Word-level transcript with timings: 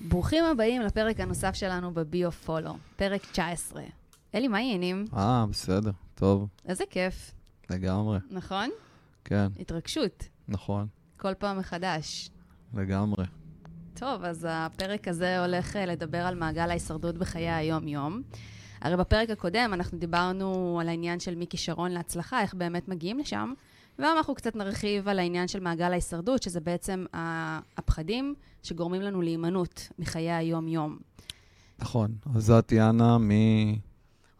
ברוכים 0.00 0.44
הבאים 0.44 0.82
לפרק 0.82 1.20
הנוסף 1.20 1.54
שלנו 1.54 1.94
בביו 1.94 2.32
פולו, 2.32 2.76
פרק 2.96 3.24
19. 3.24 3.82
אלי, 4.34 4.48
מה 4.48 4.58
העניינים? 4.58 5.04
אה, 5.16 5.46
בסדר, 5.50 5.90
טוב, 6.14 6.48
איזה 6.68 6.84
כיף, 6.90 7.32
לגמרי. 7.70 8.18
נכון? 8.30 8.70
כן, 9.24 9.46
התרגשות, 9.60 10.28
נכון, 10.48 10.86
כל 11.16 11.34
פעם 11.34 11.58
מחדש. 11.58 12.30
לגמרי. 12.74 13.24
טוב, 13.94 14.24
אז 14.24 14.46
הפרק 14.50 15.08
הזה 15.08 15.44
הולך 15.44 15.76
אה, 15.76 15.86
לדבר 15.86 16.18
על 16.26 16.34
מעגל 16.34 16.70
ההישרדות 16.70 17.18
בחיי 17.18 17.50
היום-יום. 17.50 18.22
הרי 18.80 18.96
בפרק 18.96 19.30
הקודם 19.30 19.70
אנחנו 19.72 19.98
דיברנו 19.98 20.78
על 20.80 20.88
העניין 20.88 21.20
של 21.20 21.34
מכישרון 21.34 21.90
להצלחה, 21.90 22.42
איך 22.42 22.54
באמת 22.54 22.88
מגיעים 22.88 23.18
לשם, 23.18 23.52
והיום 23.98 24.16
אנחנו 24.16 24.34
קצת 24.34 24.56
נרחיב 24.56 25.08
על 25.08 25.18
העניין 25.18 25.48
של 25.48 25.60
מעגל 25.60 25.92
ההישרדות, 25.92 26.42
שזה 26.42 26.60
בעצם 26.60 27.04
הפחדים 27.76 28.34
שגורמים 28.62 29.02
לנו 29.02 29.22
להימנעות 29.22 29.88
מחיי 29.98 30.32
היום-יום. 30.32 30.98
נכון, 31.78 32.10
אז 32.34 32.50
את 32.50 32.72
יאנה 32.72 33.18
מ... 33.18 33.30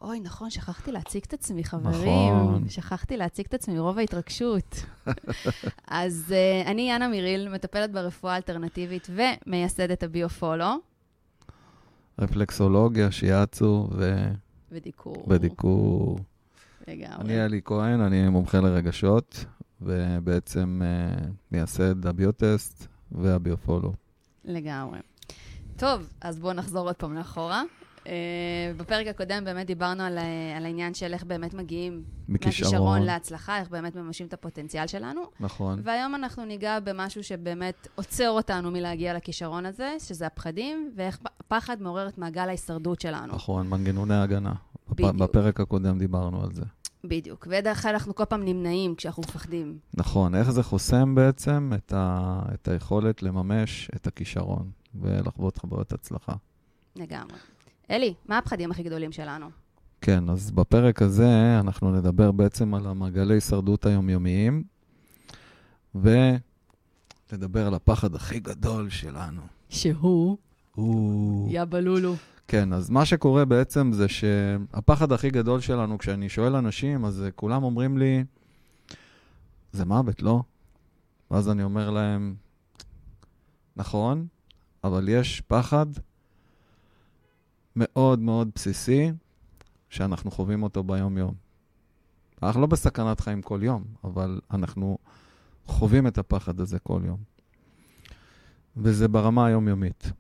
אוי, 0.03 0.21
נכון, 0.21 0.51
שכחתי 0.51 0.93
להציג 0.93 1.23
את 1.27 1.33
עצמי, 1.33 1.65
חברים. 1.65 2.35
נכון. 2.35 2.69
שכחתי 2.69 3.17
להציג 3.17 3.47
את 3.47 3.55
עצמי 3.55 3.75
מרוב 3.75 3.99
ההתרגשות. 3.99 4.85
אז 5.87 6.25
uh, 6.29 6.69
אני 6.69 6.91
יאנה 6.91 7.09
מיריל, 7.09 7.49
מטפלת 7.49 7.93
ברפואה 7.93 8.33
האלטרנטיבית 8.33 9.11
ומייסדת 9.11 10.03
הביו-פולו, 10.03 10.75
רפלקסולוגיה, 12.19 13.11
שיאצו 13.11 13.89
ו... 13.93 14.29
ודיקור. 14.73 15.25
ודיקור. 15.29 16.19
לגמרי. 16.89 17.21
אני 17.25 17.45
אלי 17.45 17.61
כהן, 17.65 18.01
אני 18.01 18.29
מומחה 18.29 18.61
לרגשות, 18.61 19.45
ובעצם 19.81 20.81
אה, 20.85 21.27
מייסד 21.53 22.07
הביוטסט 22.07 22.87
והביופולו. 23.13 23.93
לגמרי. 24.45 24.99
טוב, 25.77 26.11
אז 26.21 26.39
בואו 26.41 26.53
נחזור 26.53 26.87
עוד 26.89 26.97
פעם 26.97 27.15
לאחורה. 27.15 27.63
Uh, 27.99 28.11
בפרק 28.77 29.07
הקודם 29.07 29.45
באמת 29.45 29.67
דיברנו 29.67 30.03
על, 30.03 30.19
ה- 30.19 30.57
על 30.57 30.65
העניין 30.65 30.95
של 30.95 31.13
איך 31.15 31.25
באמת 31.25 31.55
מגיעים 31.55 31.93
מהכישרון 32.29 32.71
מכישרון. 32.73 33.03
להצלחה, 33.03 33.59
איך 33.59 33.69
באמת 33.69 33.97
מממשים 33.97 34.27
את 34.27 34.33
הפוטנציאל 34.33 34.87
שלנו. 34.87 35.21
נכון, 35.41 35.81
והיום 35.85 36.15
אנחנו 36.15 36.45
ניגע 36.45 36.81
במשהו 36.81 37.23
שבאמת 37.25 37.89
עוצר 37.95 38.31
אותנו 38.31 38.71
מלהגיע 38.71 39.15
לכישרון 39.15 39.67
הזה, 39.67 39.95
שזה 39.99 40.27
הפחדים, 40.27 40.93
ואיך 40.97 41.19
פחד 41.49 41.83
מעורר 41.83 42.09
את 42.09 42.19
מעגל 42.19 42.49
ההישרדות 42.49 43.01
שלנו. 43.01 43.35
נכון, 43.35 43.69
מנגנוני 43.69 44.15
הגנה. 44.15 44.53
בפ- 44.53 44.93
בדיוק. 44.95 45.15
בפרק 45.17 45.61
הקודם 45.61 45.99
דיברנו 45.99 46.43
על 46.43 46.53
זה. 46.53 46.63
בדיוק. 47.05 47.47
ודרך 47.51 47.83
כלל 47.83 47.93
אנחנו 47.93 48.15
כל 48.15 48.25
פעם 48.25 48.45
נמנעים 48.45 48.95
כשאנחנו 48.95 49.23
מפחדים. 49.23 49.79
נכון, 49.95 50.35
איך 50.35 50.51
זה 50.51 50.63
חוסם 50.63 51.15
בעצם 51.15 51.71
את, 51.75 51.93
ה... 51.93 52.41
את 52.55 52.69
היכולת 52.69 53.23
לממש 53.23 53.91
את 53.97 54.07
הכישרון 54.07 54.71
ולחוות 54.95 55.59
חוויות 55.59 55.93
הצלחה. 55.93 56.33
לגמרי. 56.97 57.37
אלי, 57.91 58.15
מה 58.29 58.39
הפחדים 58.39 58.71
הכי 58.71 58.83
גדולים 58.83 59.13
שלנו? 59.13 59.51
כן, 60.01 60.31
אז 60.31 60.51
בפרק 60.51 61.03
הזה 61.03 61.61
אנחנו 61.61 61.93
נדבר 61.93 62.33
בעצם 62.33 62.75
על 62.75 62.87
המעגלי 62.87 63.35
הישרדות 63.35 63.87
היומיומיים, 63.87 64.63
ונדבר 65.95 67.67
על 67.67 67.75
הפחד 67.75 68.15
הכי 68.15 68.41
גדול 68.41 68.91
שלנו. 68.91 69.43
שהוא 69.69 70.37
הוא... 70.75 71.49
יא 71.51 71.65
בלולו. 71.65 72.15
כן, 72.49 72.73
אז 72.73 72.91
מה 72.91 73.05
שקורה 73.05 73.45
בעצם 73.45 73.91
זה 73.93 74.09
שהפחד 74.09 75.13
הכי 75.13 75.31
גדול 75.31 75.61
שלנו, 75.61 75.99
כשאני 75.99 76.29
שואל 76.29 76.57
אנשים, 76.57 77.05
אז 77.05 77.25
כולם 77.37 77.63
אומרים 77.63 77.99
לי, 77.99 78.25
זה 79.73 79.85
מוות, 79.85 80.23
לא? 80.23 80.43
ואז 81.31 81.49
אני 81.49 81.63
אומר 81.63 81.91
להם, 81.91 82.35
נכון, 83.77 84.27
אבל 84.85 85.09
יש 85.09 85.41
פחד 85.41 85.87
מאוד 87.77 88.19
מאוד 88.19 88.51
בסיסי 88.55 89.13
שאנחנו 89.89 90.31
חווים 90.31 90.63
אותו 90.63 90.83
ביום-יום. 90.83 91.35
אנחנו 92.43 92.61
לא 92.61 92.67
בסכנת 92.67 93.21
חיים 93.21 93.43
כל 93.43 93.61
יום, 93.63 93.85
אבל 94.05 94.41
אנחנו 94.51 94.99
חווים 95.67 96.07
את 96.07 96.19
הפחד 96.19 96.61
הזה 96.61 96.79
כל 96.79 97.01
יום. 97.05 97.19
וזה 98.77 99.09
ברמה 99.09 99.47
היומיומית. 99.47 100.13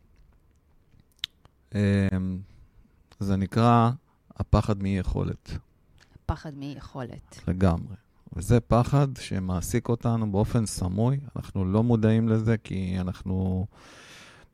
אמ, 1.74 2.38
זה 3.20 3.36
נקרא 3.36 3.90
הפחד 4.36 4.82
מאי-יכולת, 4.82 5.50
פחד 6.26 6.54
מאי-יכולת. 6.54 7.40
לגמרי. 7.48 7.96
וזה 8.32 8.60
פחד 8.60 9.08
שמעסיק 9.16 9.88
אותנו 9.88 10.32
באופן 10.32 10.66
סמוי, 10.66 11.20
אנחנו 11.36 11.64
לא 11.64 11.82
מודעים 11.82 12.28
לזה 12.28 12.56
כי 12.56 12.96
אנחנו 13.00 13.66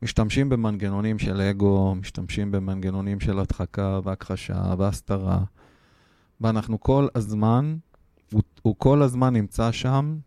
משתמשים 0.02 0.48
במנגנונים 0.48 1.18
של 1.18 1.40
אגו, 1.40 1.94
משתמשים 1.94 2.52
במנגנונים 2.52 3.20
של 3.20 3.38
הדחקה 3.38 4.00
והכחשה 4.04 4.74
והסתרה, 4.78 5.40
ואנחנו 6.40 6.80
כל 6.80 7.08
הזמן, 7.14 7.76
הוא, 8.32 8.42
הוא 8.62 8.74
כל 8.78 9.02
הזמן 9.02 9.34
נמצא 9.34 9.72
שם 9.72 10.18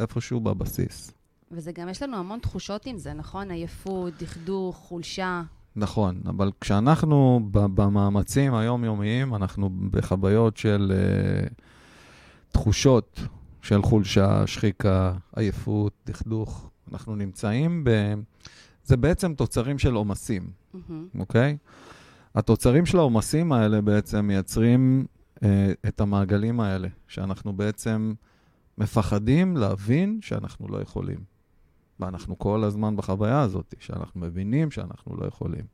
איפשהו 0.00 0.40
בבסיס. 0.40 1.12
וזה 1.50 1.72
גם, 1.72 1.88
יש 1.88 2.02
לנו 2.02 2.16
המון 2.16 2.38
תחושות 2.38 2.86
עם 2.86 2.98
זה, 2.98 3.12
נכון? 3.12 3.50
עייפות, 3.50 4.12
דכדוך, 4.18 4.76
חולשה. 4.76 5.42
נכון, 5.76 6.20
אבל 6.26 6.50
כשאנחנו 6.60 7.40
במאמצים 7.52 8.54
היומיומיים, 8.54 9.34
אנחנו 9.34 9.70
בחוויות 9.90 10.56
של 10.56 10.92
uh, 10.92 11.54
תחושות 12.52 13.20
של 13.62 13.82
חולשה, 13.82 14.46
שחיקה, 14.46 15.12
עייפות, 15.36 15.92
דכדוך. 16.06 16.70
אנחנו 16.92 17.16
נמצאים 17.16 17.84
ב... 17.84 17.90
זה 18.84 18.96
בעצם 18.96 19.34
תוצרים 19.34 19.78
של 19.78 19.94
עומסים, 19.94 20.50
מהמם. 20.74 21.06
אוקיי? 21.18 21.56
התוצרים 22.34 22.86
של 22.86 22.98
העומסים 22.98 23.52
האלה 23.52 23.80
בעצם 23.80 24.26
מייצרים 24.26 25.06
uh, 25.36 25.40
את 25.88 26.00
המעגלים 26.00 26.60
האלה, 26.60 26.88
שאנחנו 27.08 27.52
בעצם 27.52 28.14
מפחדים 28.78 29.56
להבין 29.56 30.18
שאנחנו 30.22 30.68
לא 30.68 30.82
יכולים. 30.82 31.33
ואנחנו 32.00 32.38
כל 32.38 32.64
הזמן 32.64 32.96
בחוויה 32.96 33.40
הזאת, 33.40 33.74
שאנחנו 33.80 34.20
מבינים 34.20 34.70
שאנחנו 34.70 35.16
לא 35.16 35.26
יכולים. 35.26 35.64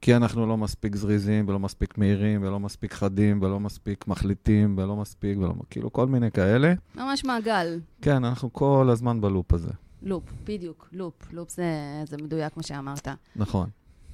כי 0.00 0.16
אנחנו 0.16 0.46
לא 0.46 0.56
מספיק 0.56 0.96
זריזים, 0.96 1.48
ולא 1.48 1.58
מספיק 1.58 1.98
מהירים, 1.98 2.42
ולא 2.42 2.60
מספיק 2.60 2.92
חדים, 2.92 3.42
ולא 3.42 3.60
מספיק 3.60 4.08
מחליטים, 4.08 4.74
ולא 4.78 4.96
מספיק, 4.96 5.38
ולא... 5.38 5.52
כאילו, 5.70 5.92
כל 5.92 6.06
מיני 6.06 6.30
כאלה. 6.30 6.74
ממש 6.94 7.24
מעגל. 7.24 7.80
כן, 8.02 8.24
אנחנו 8.24 8.52
כל 8.52 8.88
הזמן 8.92 9.20
בלופ 9.20 9.52
הזה. 9.52 9.70
לופ, 10.02 10.24
בדיוק, 10.44 10.88
לופ. 10.92 11.32
לופ 11.32 11.50
זה, 11.50 11.64
זה 12.08 12.16
מדויק 12.16 12.52
כמו 12.52 12.62
שאמרת. 12.62 13.08
נכון. 13.36 13.68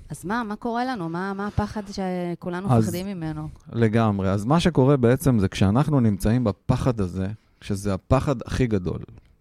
אז 0.09 0.25
מה, 0.25 0.43
מה 0.43 0.57
קורה 0.57 0.85
לנו? 0.85 1.09
מה, 1.09 1.33
מה 1.35 1.47
הפחד 1.47 1.83
שכולנו 1.93 2.73
אז- 2.73 2.83
מפחדים 2.85 3.07
ממנו? 3.07 3.49
לגמרי. 3.73 4.31
אז 4.31 4.45
מה 4.45 4.61
שקורה 4.61 4.97
בעצם 4.97 5.39
זה 5.39 5.49
כשאנחנו 5.49 6.01
נמצאים 6.01 6.45
בפחד 6.45 7.01
הזה, 7.01 7.27
שזה 7.61 7.95
הפחד 7.95 8.37
הכי 8.47 8.67
גדול. 8.67 8.99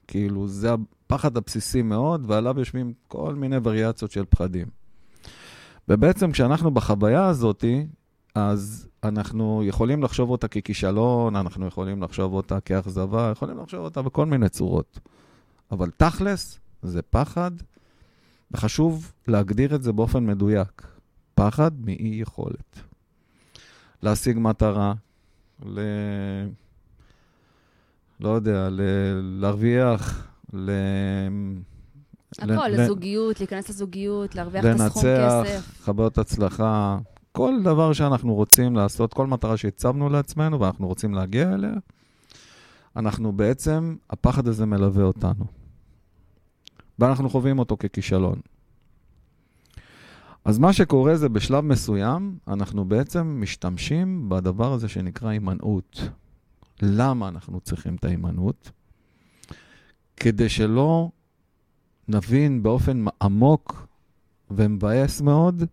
כאילו, 0.08 0.48
זה 0.48 0.70
הפחד 1.06 1.38
הבסיסי 1.38 1.81
מאוד, 1.81 2.24
ועליו 2.28 2.59
יושבים 2.59 2.94
כל 3.08 3.36
מיני 3.36 3.56
וריאציות 3.64 4.12
של 4.12 4.25
פחדים. 4.30 4.68
ובעצם 5.88 6.31
כשאנחנו 6.31 6.72
בחוויה 6.72 7.25
הזאת, 7.25 7.66
אז 8.36 8.88
אנחנו 9.03 9.63
יכולים 9.66 10.03
לחשוב 10.03 10.30
אותה 10.30 10.47
ככישלון, 10.47 11.36
אנחנו 11.36 11.68
יכולים 11.68 12.03
לחשוב 12.03 12.34
אותה 12.34 12.59
כאכזבה, 12.59 13.30
יכולים 13.31 13.58
לחשוב 13.58 13.80
אותה 13.84 14.02
בכל 14.02 14.25
מיני 14.25 14.50
צורות. 14.50 15.00
אבל 15.72 15.90
תכלס, 15.97 16.59
זה 16.81 17.02
פחד, 17.02 17.52
וחשוב 18.52 19.12
להגדיר 19.28 19.75
את 19.75 19.84
זה 19.84 19.92
באופן 19.92 20.25
מדויק. 20.25 20.88
פחד 21.36 21.72
מאי 21.86 22.16
יכולת. 22.22 22.80
להשיג 24.02 24.38
מטרה, 24.40 24.94
ל... 25.66 25.80
לא 28.19 28.30
יודע, 28.30 28.69
ל... 28.69 28.81
להרוויח, 29.42 30.33
ל... 30.53 30.72
הכל, 32.40 32.68
ל- 32.68 32.81
לזוגיות, 32.81 33.40
להיכנס 33.40 33.69
לזוגיות, 33.69 34.36
להרוויח 34.36 34.66
את 34.66 34.80
הסכום 34.80 35.06
לנצח, 35.06 35.44
כסף. 35.45 35.81
חוויות 35.86 36.18
הצלחה, 36.18 36.98
כל 37.31 37.54
דבר 37.63 37.94
שאנחנו 37.94 38.33
רוצים 38.33 38.75
לעשות, 38.75 39.13
כל 39.13 39.28
מטרה 39.28 39.57
שהצבנו 39.57 40.10
לעצמנו 40.10 40.60
ואנחנו 40.60 40.88
רוצים 40.88 41.13
להגיע 41.13 41.54
אליה, 41.54 41.74
אנחנו 42.95 43.31
בעצם, 43.31 43.95
הפחד 44.10 44.48
הזה 44.48 44.66
מלווה 44.66 45.04
אותנו. 45.04 45.45
ואנחנו 47.00 47.30
חווים 47.30 47.60
אותו 47.60 47.78
ככישלון. 47.78 48.39
אז 50.45 50.60
מה 50.60 50.74
שקורה 50.74 51.16
זה 51.16 51.30
בשלב 51.30 51.63
מסוים, 51.63 52.38
אנחנו 52.48 52.86
בעצם 52.86 53.38
משתמשים 53.42 54.30
בדבר 54.30 54.74
הזה 54.74 54.88
שנקרא 54.88 55.30
הימנעות. 55.30 56.01
למה 56.81 57.28
אנחנו 57.28 57.60
צריכים 57.60 57.95
את 57.95 58.06
ההימנעות? 58.06 58.72
כדי 60.18 60.50
שלא 60.50 61.10
נבין 62.07 62.63
באופן 62.63 63.06
עמוק 63.21 63.88
ומבאס 64.51 65.21
מאוד 65.21 65.63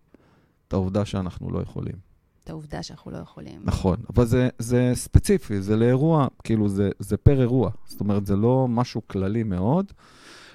את 0.67 0.73
העובדה 0.73 1.05
שאנחנו 1.05 1.51
לא 1.51 1.61
יכולים. 1.61 1.95
את 2.43 2.49
העובדה 2.49 2.83
שאנחנו 2.83 3.11
לא 3.11 3.17
יכולים. 3.17 3.61
נכון, 3.63 3.97
אבל 4.13 4.25
זה, 4.25 4.49
זה 4.59 4.91
ספציפי, 4.93 5.61
זה 5.61 5.75
לאירוע, 5.75 6.27
כאילו 6.43 6.69
זה, 6.69 6.89
זה 6.99 7.17
פר 7.17 7.41
אירוע. 7.41 7.71
זאת 7.85 7.99
אומרת, 7.99 8.25
זה 8.25 8.35
לא 8.35 8.67
משהו 8.69 9.01
כללי 9.07 9.43
מאוד. 9.43 9.91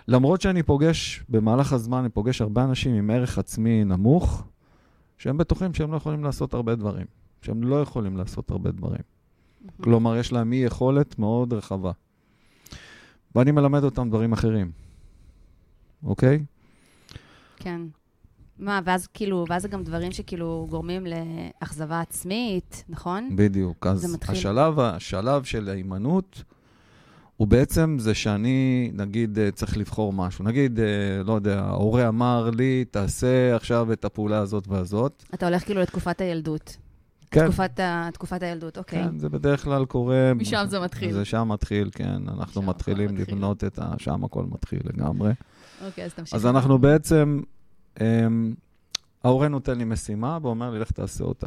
למרות 0.08 0.40
שאני 0.40 0.62
פוגש, 0.62 1.24
במהלך 1.28 1.72
הזמן 1.72 1.98
אני 1.98 2.08
פוגש 2.08 2.40
הרבה 2.40 2.64
אנשים 2.64 2.94
עם 2.94 3.10
ערך 3.10 3.38
עצמי 3.38 3.84
נמוך, 3.84 4.44
שהם 5.18 5.38
בטוחים 5.38 5.74
שהם 5.74 5.92
לא 5.92 5.96
יכולים 5.96 6.24
לעשות 6.24 6.54
הרבה 6.54 6.74
דברים. 6.74 7.06
שהם 7.42 7.62
לא 7.62 7.82
יכולים 7.82 8.16
לעשות 8.16 8.50
הרבה 8.50 8.70
דברים. 8.70 9.02
כלומר, 9.82 10.16
יש 10.16 10.32
להם 10.32 10.52
אי 10.52 10.58
יכולת 10.58 11.18
מאוד 11.18 11.52
רחבה. 11.52 11.92
ואני 13.36 13.50
מלמד 13.50 13.84
אותם 13.84 14.08
דברים 14.08 14.32
אחרים, 14.32 14.70
אוקיי? 16.04 16.44
כן. 17.56 17.80
מה, 18.58 18.80
ואז 18.84 19.06
כאילו, 19.06 19.44
ואז 19.48 19.62
זה 19.62 19.68
גם 19.68 19.82
דברים 19.82 20.12
שכאילו 20.12 20.66
גורמים 20.70 21.06
לאכזבה 21.06 22.00
עצמית, 22.00 22.84
נכון? 22.88 23.36
בדיוק. 23.36 23.86
אז 23.86 24.14
מתחיל- 24.14 24.36
השלב, 24.36 24.78
השלב 24.80 25.44
של 25.44 25.68
ההימנעות, 25.68 26.42
הוא 27.36 27.48
בעצם 27.48 27.96
זה 28.00 28.14
שאני, 28.14 28.90
נגיד, 28.94 29.38
אה, 29.38 29.50
צריך 29.50 29.76
לבחור 29.76 30.12
משהו. 30.12 30.44
נגיד, 30.44 30.80
אה, 30.80 30.84
לא 31.24 31.32
יודע, 31.32 31.60
ההורה 31.60 32.08
אמר 32.08 32.50
לי, 32.50 32.84
תעשה 32.90 33.56
עכשיו 33.56 33.92
את 33.92 34.04
הפעולה 34.04 34.38
הזאת 34.38 34.68
והזאת. 34.68 35.24
אתה 35.34 35.46
הולך 35.46 35.64
כאילו 35.64 35.80
לתקופת 35.80 36.20
הילדות. 36.20 36.76
כן, 37.40 37.44
תקופת, 37.46 37.80
ה... 37.80 38.08
תקופת 38.12 38.42
הילדות, 38.42 38.78
אוקיי. 38.78 39.04
כן, 39.04 39.18
זה 39.18 39.28
בדרך 39.28 39.64
כלל 39.64 39.84
קורה... 39.84 40.32
משם 40.34 40.64
זה 40.68 40.80
מתחיל. 40.80 41.12
זה 41.12 41.24
שם 41.24 41.48
מתחיל, 41.48 41.90
כן. 41.92 42.28
אנחנו 42.28 42.62
מתחילים 42.62 43.14
מתחיל. 43.14 43.34
לבנות 43.34 43.64
את 43.64 43.78
ה... 43.78 43.94
שם 43.98 44.24
הכל 44.24 44.44
מתחיל 44.48 44.80
לגמרי. 44.84 45.32
אוקיי, 45.86 46.04
אז 46.04 46.14
תמשיך. 46.14 46.34
אז 46.34 46.46
אנחנו 46.46 46.78
בעצם, 46.78 47.40
אמ, 48.00 48.54
ההורה 49.24 49.48
נותן 49.48 49.78
לי 49.78 49.84
משימה 49.84 50.38
ואומר 50.42 50.70
לי, 50.70 50.78
לך 50.78 50.90
תעשה 50.90 51.24
אותה. 51.24 51.46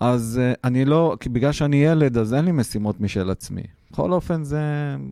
אז 0.00 0.40
אה, 0.42 0.52
אני 0.64 0.84
לא, 0.84 1.16
כי 1.20 1.28
בגלל 1.28 1.52
שאני 1.52 1.76
ילד, 1.76 2.18
אז 2.18 2.34
אין 2.34 2.44
לי 2.44 2.52
משימות 2.52 3.00
משל 3.00 3.30
עצמי. 3.30 3.62
בכל 3.90 4.12
אופן, 4.12 4.44
זה 4.44 4.60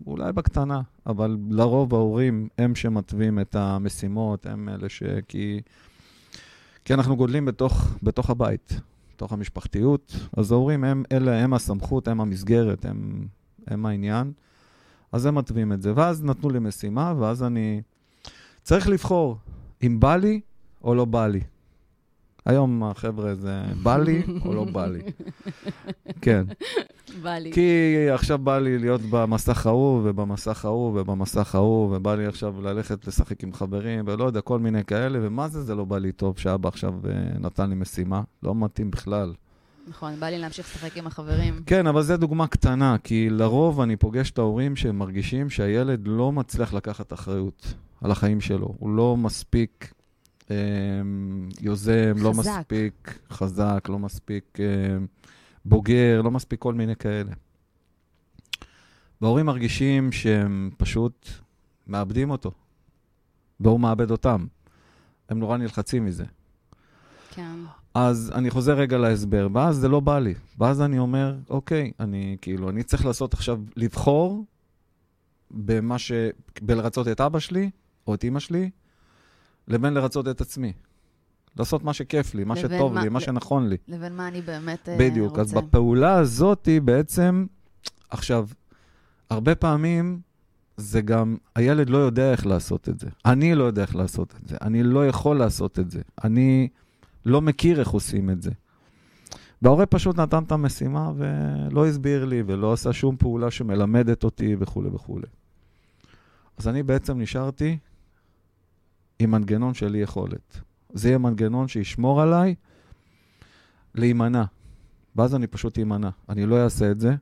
אולי 0.07 0.33
בקטנה, 0.33 0.81
אבל 1.07 1.37
לרוב 1.51 1.95
ההורים 1.95 2.49
הם 2.59 2.75
שמתווים 2.75 3.39
את 3.39 3.55
המשימות, 3.55 4.47
הם 4.47 4.69
אלה 4.69 4.89
ש... 4.89 5.03
כי, 5.29 5.61
כי 6.85 6.95
אנחנו 6.95 7.17
גודלים 7.17 7.45
בתוך, 7.45 7.89
בתוך 8.03 8.31
הבית, 8.31 8.81
בתוך 9.21 9.33
המשפחתיות, 9.33 10.17
אז 10.37 10.53
ההורים 10.53 10.85
הם 10.85 11.03
אלה, 11.13 11.39
הם 11.39 11.55
הסמכות, 11.55 12.09
הם 12.09 12.21
המסגרת, 12.21 12.85
הם, 12.85 13.27
הם 13.67 13.87
העניין. 13.87 14.33
אז 15.13 15.27
הם 15.27 15.35
מתווים 15.35 15.73
את 15.73 15.83
זה. 15.83 15.93
ואז 15.97 16.25
נתנו 16.25 16.51
לי 16.51 16.59
משימה, 16.59 17.15
ואז 17.19 17.43
אני 17.43 17.83
צריך 18.63 18.89
לבחור 18.89 19.39
אם 19.83 20.01
בא 20.01 20.17
לי 20.17 20.41
או 20.85 20.95
לא 20.95 21.05
בא 21.05 21.27
לי. 21.27 21.41
היום 22.51 22.85
החבר'ה 22.85 23.35
זה 23.35 23.63
בא 23.83 23.97
לי 23.97 24.23
או 24.45 24.55
לא 24.55 24.65
בא 24.65 24.87
לי. 24.87 25.01
כן. 26.21 26.45
בא 27.23 27.39
לי. 27.39 27.53
כי 27.53 27.97
עכשיו 28.11 28.39
בא 28.39 28.59
לי 28.59 28.79
להיות 28.79 29.01
במסך 29.11 29.67
ההוא 29.67 30.01
ובמסך 30.05 30.65
ההוא 30.65 31.01
ובמסך 31.01 31.55
ההוא, 31.55 31.97
ובא 31.97 32.15
לי 32.15 32.27
עכשיו 32.27 32.61
ללכת 32.63 33.07
לשחק 33.07 33.45
עם 33.45 33.53
חברים, 33.53 34.05
ולא 34.07 34.25
יודע, 34.25 34.41
כל 34.41 34.59
מיני 34.59 34.85
כאלה, 34.85 35.19
ומה 35.23 35.49
זה 35.49 35.63
זה 35.63 35.75
לא 35.75 35.85
בא 35.85 35.99
לי 35.99 36.13
טוב 36.13 36.39
שאבא 36.39 36.69
עכשיו 36.69 36.95
אה, 37.09 37.39
נתן 37.39 37.71
לי 37.71 37.75
משימה? 37.75 38.23
לא 38.43 38.55
מתאים 38.55 38.91
בכלל. 38.91 39.33
נכון, 39.89 40.21
בא 40.21 40.27
לי 40.27 40.39
להמשיך 40.39 40.67
לשחק 40.67 40.97
עם 40.97 41.07
החברים. 41.07 41.63
כן, 41.67 41.87
אבל 41.87 42.03
זו 42.03 42.17
דוגמה 42.17 42.47
קטנה, 42.47 42.97
כי 43.05 43.31
לרוב 43.31 43.81
אני 43.81 43.97
פוגש 43.97 44.31
את 44.31 44.39
ההורים 44.39 44.77
שהם 44.77 44.99
מרגישים 44.99 45.51
שהילד 45.51 46.01
לא 46.05 46.33
מצליח 46.33 46.75
לקחת 46.75 47.13
אחריות 47.13 47.75
על 48.01 48.11
החיים 48.11 48.41
שלו. 48.41 48.75
הוא 48.79 48.91
לא 48.91 49.17
מספיק 49.17 49.93
אה, 50.51 50.57
יוזם, 51.61 52.13
לא 52.17 52.33
חזק. 52.33 52.51
מספיק 52.59 53.19
חזק, 53.31 53.87
לא 53.89 53.99
מספיק 53.99 54.61
אה, 54.61 54.99
בוגר, 55.65 56.23
לא 56.23 56.31
מספיק 56.31 56.61
כל 56.61 56.75
מיני 56.75 56.97
כאלה. 56.97 57.33
וההורים 59.21 59.47
מרגישים 59.47 60.13
שהם 60.13 60.71
פשוט 60.77 61.29
מאבדים 61.87 62.31
אותו, 62.31 62.51
והוא 63.61 63.81
מאבד 63.81 64.11
אותם. 64.11 64.47
הם 65.29 65.39
נורא 65.39 65.57
נלחצים 65.57 66.05
מזה. 66.05 66.25
כן. 67.31 67.57
אז 67.95 68.33
אני 68.35 68.51
חוזר 68.51 68.75
רגע 68.79 68.99
להסבר, 68.99 69.49
ואז 69.53 69.77
זה 69.77 69.89
לא 69.89 70.01
בא 70.01 70.19
לי. 70.19 70.35
ואז 70.59 70.81
אני 70.81 70.99
אומר, 70.99 71.37
אוקיי, 71.51 71.93
אני 72.01 72.37
כאילו, 72.41 72.71
אני 72.71 72.83
צריך 72.83 73.07
לעשות 73.07 73.35
עכשיו, 73.35 73.61
לבחור 73.77 74.45
במה 75.51 75.99
ש... 75.99 76.13
בלרצות 76.63 77.09
את 77.09 77.21
אבא 77.21 77.39
שלי, 77.39 77.71
או 78.07 78.15
את 78.15 78.25
אימא 78.25 78.41
שלי, 78.41 78.71
לבין 79.71 79.95
לרצות 79.95 80.29
את 80.29 80.41
עצמי. 80.41 80.73
לעשות 81.59 81.85
מה 81.85 81.93
שכיף 81.93 82.35
לי, 82.35 82.45
מה 82.45 82.57
שטוב 82.57 82.93
מה- 82.93 83.03
לי, 83.03 83.09
מה 83.09 83.21
שנכון 83.21 83.69
לי. 83.69 83.77
לבין 83.89 84.17
מה 84.17 84.29
אני 84.29 84.41
באמת 84.43 84.89
אה, 84.89 84.97
בדיוק. 84.99 85.39
אז 85.39 85.55
רוצה. 85.55 85.67
בפעולה 85.67 86.15
הזאת 86.19 86.69
בעצם, 86.85 87.47
עכשיו, 88.11 88.49
הרבה 89.31 89.55
פעמים 89.55 90.21
זה 90.77 91.01
גם, 91.01 91.37
הילד 91.57 91.91
לא 91.91 91.99
יודע 91.99 92.33
איך 92.33 92.47
לעשות 92.47 92.89
את 92.89 93.01
זה. 93.01 93.09
אני 93.25 93.55
לא 93.55 93.65
יודע 93.65 93.83
איך 93.83 93.97
לעשות 93.97 94.35
את 94.43 94.49
זה. 94.49 94.57
אני 94.61 94.83
לא 94.83 95.07
יכול 95.07 95.37
לעשות 95.39 95.79
את 95.79 95.91
זה. 95.91 96.01
אני 96.25 96.69
לא 97.27 97.41
מכיר 97.43 97.81
איך 97.81 97.89
עושים 97.89 98.31
את 98.31 98.43
זה. 98.43 98.51
וההורה 99.63 99.87
פשוט 99.87 100.17
נתן 100.17 100.43
את 100.43 100.53
המשימה 100.53 101.13
ולא 101.17 101.87
הסביר 101.87 102.25
לי 102.25 102.43
ולא 102.47 102.73
עשה 102.73 102.93
שום 102.93 103.17
פעולה 103.17 103.51
שמלמדת 103.51 104.25
אותי 104.25 104.57
וכולי 104.59 104.89
וכולי. 104.89 105.27
אז 106.59 106.69
אני 106.69 106.83
בעצם 106.83 107.19
נשארתי 107.21 107.79
עם 109.21 109.31
מנגנון 109.31 109.75
של 109.75 109.95
אי 109.95 110.01
יכולת. 110.01 110.61
זה 110.93 111.09
יהיה 111.09 111.19
מנגנון 111.19 111.69
שישמור 111.69 112.23
עליי 112.23 112.55
להימנע. 113.95 114.45
ואז 115.17 115.35
אני 115.35 115.47
פשוט 115.47 115.79
אימנע. 115.79 116.09
אני 116.29 116.47
לא 116.47 116.65
אעשה 116.65 116.91
את 116.91 117.01
זה, 117.01 117.15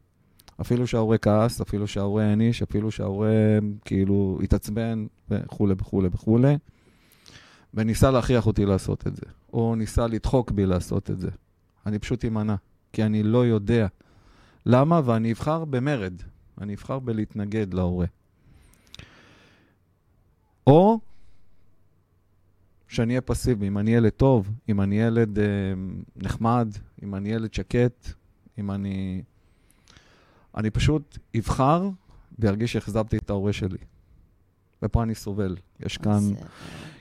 אפילו 0.61 0.87
שההורה 0.87 1.19
כעס, 1.19 1.61
אפילו 1.61 1.87
שההורה 1.87 2.25
העניש, 2.25 2.63
אפילו 2.63 2.91
שההורה 2.91 3.59
כאילו 3.85 4.39
התעצבן 4.43 5.07
וכולי 5.31 5.75
וכולי 5.79 6.09
וכולי, 6.13 6.59
וניסה 7.75 8.11
להכריח 8.11 8.47
אותי 8.47 8.67
לעשות 8.67 9.07
את 9.07 9.17
זה, 9.17 9.23
או 9.53 9.75
ניסה 9.75 10.07
לדחוק 10.07 10.51
בי 10.51 10.67
לעשות 10.67 11.11
את 11.11 11.19
זה. 11.19 11.31
אני 11.87 11.99
פשוט 11.99 12.25
אימנע, 12.25 12.55
כי 12.93 13.03
אני 13.03 13.23
לא 13.23 13.47
יודע. 13.47 13.87
למה? 14.67 15.01
ואני 15.05 15.33
אבחר 15.33 15.65
במרד. 15.65 16.13
אני 16.61 16.75
אבחר 16.75 16.99
בלהתנגד 16.99 17.75
להורה. 17.75 18.07
או 20.67 21.01
שאני 22.89 23.13
אהיה 23.13 23.21
פסיבי, 23.21 23.69
אם 23.69 23.79
אני 23.79 23.91
ילד 23.95 24.11
טוב, 24.11 24.51
אם 24.69 24.81
אני 24.81 25.01
ילד 25.01 25.39
אה, 25.39 25.45
נחמד, 26.17 26.69
אם 27.03 27.15
אני 27.15 27.29
ילד 27.29 27.55
שקט, 27.55 28.09
אם 28.59 28.71
אני... 28.71 29.23
אני 30.57 30.71
פשוט 30.71 31.19
אבחר 31.39 31.89
וארגיש 32.39 32.73
שהאכזבתי 32.73 33.17
את 33.17 33.31
ההורה 33.31 33.53
שלי. 33.53 33.79
ופה 34.83 35.03
אני 35.03 35.15
סובל. 35.15 35.57
יש 35.81 35.99
כאן, 35.99 36.21
אה, 36.37 36.47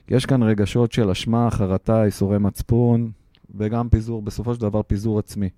יש 0.09 0.25
כאן 0.25 0.43
רגשות 0.43 0.91
של 0.91 1.09
אשמה, 1.09 1.51
חרטה, 1.51 2.05
ייסורי 2.05 2.37
מצפון, 2.39 3.11
וגם 3.55 3.89
פיזור, 3.89 4.21
בסופו 4.21 4.55
של 4.55 4.61
דבר 4.61 4.83
פיזור 4.83 5.19
עצמי. 5.19 5.49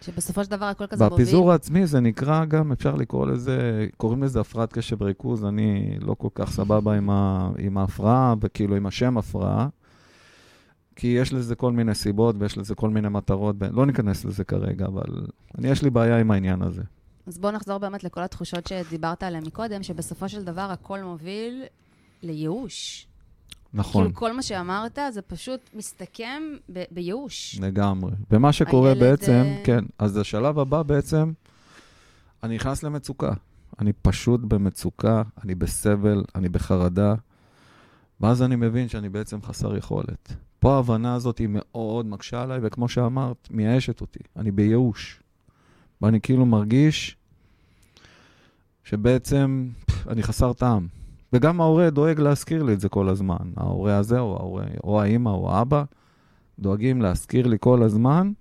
שבסופו 0.00 0.44
של 0.44 0.50
דבר 0.50 0.64
הכל 0.64 0.86
כזה 0.86 1.04
מוביל. 1.04 1.18
והפיזור 1.18 1.52
העצמי 1.52 1.86
זה 1.86 2.00
נקרא 2.00 2.44
גם, 2.44 2.72
אפשר 2.72 2.94
לקרוא 2.94 3.26
לזה, 3.26 3.86
קוראים 3.96 4.22
לזה 4.22 4.40
הפרעת 4.40 4.72
קשב 4.72 5.02
וריכוז, 5.02 5.44
אני 5.44 5.96
לא 6.00 6.14
כל 6.18 6.28
כך 6.34 6.50
סבבה 6.50 6.96
עם, 6.96 7.10
ה, 7.10 7.50
עם 7.58 7.78
ההפרעה, 7.78 8.34
וכאילו 8.40 8.76
עם 8.76 8.86
השם 8.86 9.18
הפרעה, 9.18 9.68
כי 10.96 11.06
יש 11.06 11.32
לזה 11.32 11.54
כל 11.54 11.72
מיני 11.72 11.94
סיבות 11.94 12.36
ויש 12.38 12.58
לזה 12.58 12.74
כל 12.74 12.90
מיני 12.90 13.08
מטרות, 13.08 13.56
לא 13.72 13.86
ניכנס 13.86 14.24
לזה 14.24 14.44
כרגע, 14.44 14.86
אבל 14.86 15.26
אני, 15.58 15.68
יש 15.68 15.82
לי 15.82 15.90
בעיה 15.90 16.18
עם 16.18 16.30
העניין 16.30 16.62
הזה. 16.62 16.82
אז 17.26 17.38
בואו 17.38 17.52
נחזור 17.52 17.78
באמת 17.78 18.04
לכל 18.04 18.22
התחושות 18.22 18.66
שדיברת 18.66 19.22
עליהן 19.22 19.44
מקודם, 19.46 19.82
שבסופו 19.82 20.28
של 20.28 20.44
דבר 20.44 20.70
הכל 20.70 21.00
מוביל 21.00 21.64
לייאוש. 22.22 23.06
נכון, 23.74 24.04
כאילו 24.04 24.14
כל 24.14 24.32
מה 24.32 24.42
שאמרת 24.42 24.98
זה 25.10 25.22
פשוט 25.22 25.60
מסתכם 25.74 26.42
ב- 26.72 26.84
בייאוש. 26.90 27.58
לגמרי. 27.60 28.12
ומה 28.30 28.52
שקורה 28.52 28.88
הילד, 28.88 29.00
בעצם, 29.00 29.32
אה, 29.32 29.62
כן, 29.64 29.84
אז 29.98 30.16
השלב 30.16 30.58
הבא 30.58 30.82
בעצם, 30.82 31.32
אני 32.42 32.54
נכנס 32.54 32.82
למצוקה. 32.82 33.32
אני 33.80 33.92
פשוט 33.92 34.40
במצוקה, 34.40 35.22
אני 35.44 35.54
בסבל, 35.54 36.24
אני 36.34 36.48
בחרדה, 36.48 37.14
ואז 38.20 38.42
אני 38.42 38.56
מבין 38.56 38.88
שאני 38.88 39.08
בעצם 39.08 39.42
חסר 39.42 39.76
יכולת. 39.76 40.32
פה 40.58 40.74
ההבנה 40.74 41.14
הזאת 41.14 41.38
היא 41.38 41.48
מאוד 41.50 42.06
מקשה 42.06 42.42
עליי, 42.42 42.58
וכמו 42.62 42.88
שאמרת, 42.88 43.48
מייאשת 43.50 44.00
אותי. 44.00 44.20
אני 44.36 44.50
בייאוש. 44.50 45.20
ואני 46.02 46.20
כאילו 46.20 46.46
מרגיש 46.46 47.16
שבעצם 48.84 49.68
אני 50.08 50.22
חסר 50.22 50.52
טעם. 50.52 50.88
וגם 51.34 51.60
ההורה 51.60 51.90
דואג 51.90 52.20
להזכיר 52.20 52.62
לי 52.62 52.72
את 52.72 52.80
זה 52.80 52.88
כל 52.88 53.08
הזמן. 53.08 53.36
ההורה 53.56 53.96
הזה, 53.96 54.18
או, 54.20 54.36
ההורה, 54.36 54.64
או 54.84 55.00
האימא, 55.02 55.28
או 55.30 55.52
האבא, 55.52 55.84
דואגים 56.58 57.02
להזכיר 57.02 57.46
לי 57.46 57.56
כל 57.60 57.82
הזמן. 57.82 58.32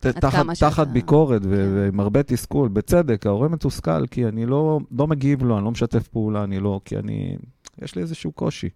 תחת, 0.00 0.24
כמה 0.24 0.54
שאתה- 0.54 0.70
תחת 0.70 0.86
ביקורת 0.86 1.42
ו- 1.44 1.48
כן. 1.48 1.72
ועם 1.74 2.00
הרבה 2.00 2.22
תסכול, 2.22 2.68
בצדק, 2.68 3.26
ההורה 3.26 3.48
מתוסכל, 3.48 4.06
כי 4.06 4.26
אני 4.28 4.46
לא, 4.46 4.80
לא 4.98 5.06
מגיב 5.06 5.42
לו, 5.42 5.56
אני 5.56 5.64
לא 5.64 5.70
משתף 5.70 6.08
פעולה, 6.08 6.44
אני 6.44 6.60
לא, 6.60 6.80
כי 6.84 6.96
אני, 6.98 7.36
יש 7.82 7.94
לי 7.96 8.02
איזשהו 8.02 8.32
קושי. 8.32 8.68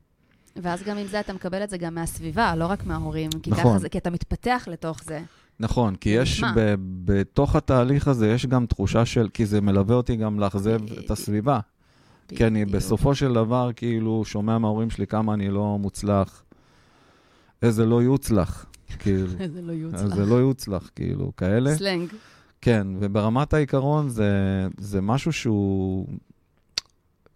ואז 0.56 0.82
גם 0.82 0.96
עם 0.98 1.06
זה 1.06 1.20
אתה 1.20 1.32
מקבל 1.32 1.64
את 1.64 1.70
זה 1.70 1.78
גם 1.78 1.94
מהסביבה, 1.94 2.54
לא 2.56 2.66
רק 2.66 2.86
מההורים. 2.86 3.30
כי 3.42 3.50
נכון. 3.50 3.64
ככה 3.64 3.78
זה, 3.78 3.88
כי 3.88 3.98
אתה 3.98 4.10
מתפתח 4.10 4.64
לתוך 4.70 5.04
זה. 5.04 5.20
נכון, 5.60 5.94
כי 5.96 6.08
יש? 6.10 6.42
ב, 6.56 6.74
בתוך 7.04 7.56
התהליך 7.56 8.08
הזה, 8.08 8.28
יש 8.30 8.46
גם 8.46 8.66
תחושה 8.66 9.04
של, 9.04 9.28
כי 9.34 9.46
זה 9.46 9.60
מלווה 9.60 9.94
אותי 9.96 10.16
גם 10.16 10.40
לאכזב 10.40 10.74
את 10.74 10.80
בדיוק. 10.82 11.10
הסביבה. 12.32 12.38
כי 12.38 12.46
אני 12.46 12.64
בדיוק. 12.64 12.76
בסופו 12.76 13.14
של 13.14 13.32
דבר, 13.34 13.70
כאילו, 13.76 14.24
שומע 14.24 14.58
מההורים 14.58 14.90
שלי 14.90 15.06
כמה 15.06 15.34
אני 15.34 15.50
לא 15.50 15.78
מוצלח, 15.78 16.42
איזה 17.62 17.86
לא 17.86 18.02
יוצלח, 18.02 18.66
כאילו. 18.98 19.26
זה 19.54 19.62
לא 19.62 19.72
יוצלח. 19.72 20.00
אז 20.00 20.12
זה 20.12 20.26
לא 20.26 20.34
יוצלח, 20.34 20.90
כאילו, 20.94 21.32
כאלה. 21.36 21.76
סלנג. 21.76 22.08
כן, 22.60 22.86
וברמת 23.00 23.54
העיקרון 23.54 24.08
זה, 24.08 24.30
זה 24.78 25.00
משהו 25.00 25.32
שהוא... 25.32 26.06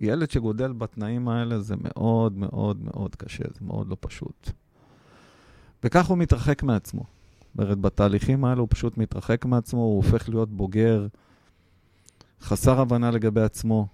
ילד 0.00 0.30
שגודל 0.30 0.72
בתנאים 0.72 1.28
האלה 1.28 1.60
זה 1.60 1.74
מאוד 1.78 2.38
מאוד 2.38 2.84
מאוד 2.84 3.16
קשה, 3.16 3.44
זה 3.54 3.60
מאוד 3.66 3.88
לא 3.88 3.96
פשוט. 4.00 4.50
וכך 5.84 6.06
הוא 6.06 6.18
מתרחק 6.18 6.62
מעצמו. 6.62 7.00
זאת 7.00 7.58
אומרת, 7.58 7.78
בתהליכים 7.78 8.44
האלה 8.44 8.60
הוא 8.60 8.68
פשוט 8.70 8.98
מתרחק 8.98 9.44
מעצמו, 9.44 9.80
הוא 9.80 9.96
הופך 9.96 10.28
להיות 10.28 10.50
בוגר, 10.50 11.06
חסר 12.42 12.80
הבנה 12.80 13.10
לגבי 13.10 13.40
עצמו, 13.40 13.86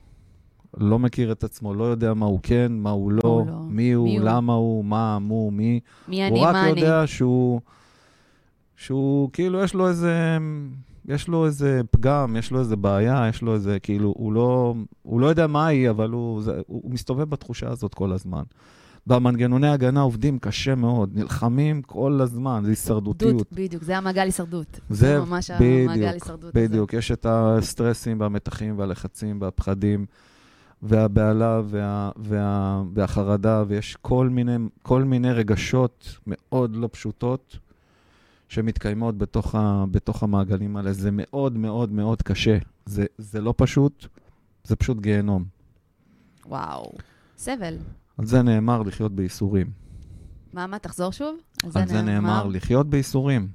לא 0.76 0.98
מכיר 0.98 1.32
את 1.32 1.44
עצמו, 1.44 1.74
לא 1.74 1.84
יודע 1.84 2.14
מה 2.14 2.26
הוא 2.26 2.40
כן, 2.42 2.72
מה 2.72 2.90
הוא 2.90 3.12
לא, 3.12 3.20
הוא 3.24 3.46
לא. 3.46 3.52
מי 3.68 3.92
הוא, 3.92 4.04
מי 4.04 4.18
הוא? 4.18 4.26
למה 4.26 4.52
הוא, 4.52 4.84
מה, 4.84 5.18
מו, 5.18 5.50
מי. 5.50 5.80
מי 6.08 6.28
הוא 6.28 6.28
אני, 6.28 6.44
רק 6.44 6.52
מה 6.52 6.70
אני. 6.70 6.80
יודע 6.80 7.06
שהוא, 7.06 7.60
שהוא, 8.76 9.30
כאילו, 9.32 9.62
יש 9.62 9.74
לו 9.74 9.88
איזה, 9.88 10.38
יש 11.08 11.28
לו 11.28 11.46
איזה 11.46 11.80
פגם, 11.90 12.36
יש 12.38 12.50
לו 12.50 12.60
איזה 12.60 12.76
בעיה, 12.76 13.26
יש 13.28 13.42
לו 13.42 13.54
איזה, 13.54 13.78
כאילו, 13.78 14.14
הוא 14.16 14.32
לא, 14.32 14.74
הוא 15.02 15.20
לא 15.20 15.26
יודע 15.26 15.46
מה 15.46 15.66
היא, 15.66 15.90
אבל 15.90 16.10
הוא, 16.10 16.42
זה, 16.42 16.52
הוא, 16.52 16.62
הוא 16.66 16.90
מסתובב 16.90 17.30
בתחושה 17.30 17.70
הזאת 17.70 17.94
כל 17.94 18.12
הזמן. 18.12 18.42
והמנגנוני 19.06 19.68
ההגנה 19.68 20.00
עובדים 20.00 20.38
קשה 20.38 20.74
מאוד, 20.74 21.10
נלחמים 21.14 21.82
כל 21.82 22.20
הזמן, 22.22 22.62
זה 22.64 22.70
הישרדותיות. 22.70 23.36
דות, 23.36 23.52
בדיוק, 23.52 23.82
זה 23.82 23.98
המעגל 23.98 24.22
הישרדות. 24.22 24.80
זה 24.90 25.20
ממש 25.20 25.50
בדיוק, 25.50 25.90
המעגל 25.90 26.12
הישרדות 26.12 26.56
הזה. 26.56 26.68
בדיוק, 26.68 26.92
יש 26.92 27.12
את 27.12 27.26
הסטרסים 27.28 28.20
והמתחים 28.20 28.78
והלחצים 28.78 29.38
והפחדים 29.40 30.06
והבהלה 30.82 31.60
וה, 31.64 32.10
וה, 32.16 32.82
והחרדה, 32.94 33.64
ויש 33.68 33.96
כל 33.96 34.28
מיני, 34.28 34.56
כל 34.82 35.04
מיני 35.04 35.32
רגשות 35.32 36.18
מאוד 36.26 36.76
לא 36.76 36.88
פשוטות 36.92 37.58
שמתקיימות 38.48 39.18
בתוך, 39.18 39.54
ה, 39.54 39.84
בתוך 39.90 40.22
המעגלים 40.22 40.76
האלה. 40.76 40.92
זה 40.92 41.10
מאוד 41.12 41.56
מאוד 41.58 41.92
מאוד 41.92 42.22
קשה. 42.22 42.58
זה, 42.86 43.06
זה 43.18 43.40
לא 43.40 43.54
פשוט, 43.56 44.06
זה 44.64 44.76
פשוט 44.76 45.00
גיהנום. 45.00 45.44
וואו. 46.46 46.92
סבל. 47.36 47.78
על 48.18 48.26
זה 48.26 48.42
נאמר 48.42 48.82
לחיות 48.82 49.12
בייסורים. 49.12 49.70
מה, 50.52 50.66
מה, 50.66 50.78
תחזור 50.78 51.12
שוב? 51.12 51.36
על 51.74 51.88
זה 51.88 52.02
נאמר 52.02 52.46
לחיות 52.46 52.90
בייסורים. 52.90 53.48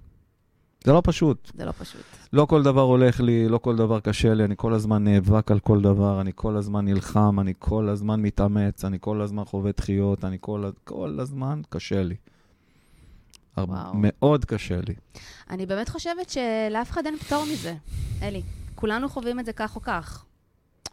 זה 0.83 0.93
לא 0.93 1.01
פשוט. 1.05 1.51
זה 1.55 1.65
לא 1.65 1.71
פשוט. 1.71 2.01
לא 2.33 2.45
כל 2.45 2.63
דבר 2.63 2.81
הולך 2.81 3.19
לי, 3.19 3.49
לא 3.49 3.57
כל 3.57 3.75
דבר 3.75 3.99
קשה 3.99 4.33
לי, 4.33 4.43
אני 4.43 4.55
כל 4.57 4.73
הזמן 4.73 5.03
נאבק 5.03 5.51
על 5.51 5.59
כל 5.59 5.81
דבר, 5.81 6.21
אני 6.21 6.31
כל 6.35 6.57
הזמן 6.57 6.85
נלחם, 6.85 7.39
אני 7.39 7.53
כל 7.59 7.89
הזמן 7.89 8.21
מתאמץ, 8.21 8.85
אני 8.85 8.97
כל 9.01 9.21
הזמן 9.21 9.45
חווה 9.45 9.71
דחיות, 9.77 10.25
אני 10.25 10.37
כל, 10.41 10.69
כל 10.83 11.17
הזמן 11.19 11.61
קשה 11.69 12.03
לי. 12.03 12.15
וואו. 13.57 13.91
מאוד 13.93 14.45
קשה 14.45 14.79
לי. 14.87 14.93
אני 15.49 15.65
באמת 15.65 15.89
חושבת 15.89 16.29
שלאף 16.29 16.91
אחד 16.91 17.05
אין 17.05 17.17
פטור 17.17 17.43
מזה. 17.53 17.75
אלי, 18.21 18.41
כולנו 18.75 19.09
חווים 19.09 19.39
את 19.39 19.45
זה 19.45 19.53
כך 19.53 19.75
או 19.75 19.81
כך. 19.81 20.25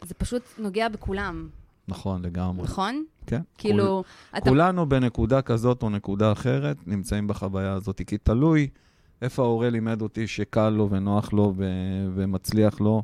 זה 0.02 0.14
פשוט 0.14 0.42
נוגע 0.58 0.88
בכולם, 0.88 1.48
נכון, 1.88 2.22
לגמרי. 2.22 2.62
נכון? 2.62 3.04
כן. 3.26 3.40
כאילו, 3.58 3.86
כול, 3.86 4.38
אתה... 4.38 4.50
כולנו 4.50 4.88
בנקודה 4.88 5.42
כזאת 5.42 5.82
או 5.82 5.90
נקודה 5.90 6.32
אחרת 6.32 6.76
נמצאים 6.86 7.26
בחוויה 7.26 7.72
הזאת, 7.72 8.00
כי 8.06 8.18
תלוי 8.18 8.68
איפה 9.24 9.42
ההורה 9.42 9.70
לימד 9.70 10.02
אותי 10.02 10.26
שקל 10.26 10.70
לו 10.70 10.90
ונוח 10.90 11.32
לו 11.32 11.52
ו- 11.56 12.08
ומצליח 12.14 12.80
לו, 12.80 13.02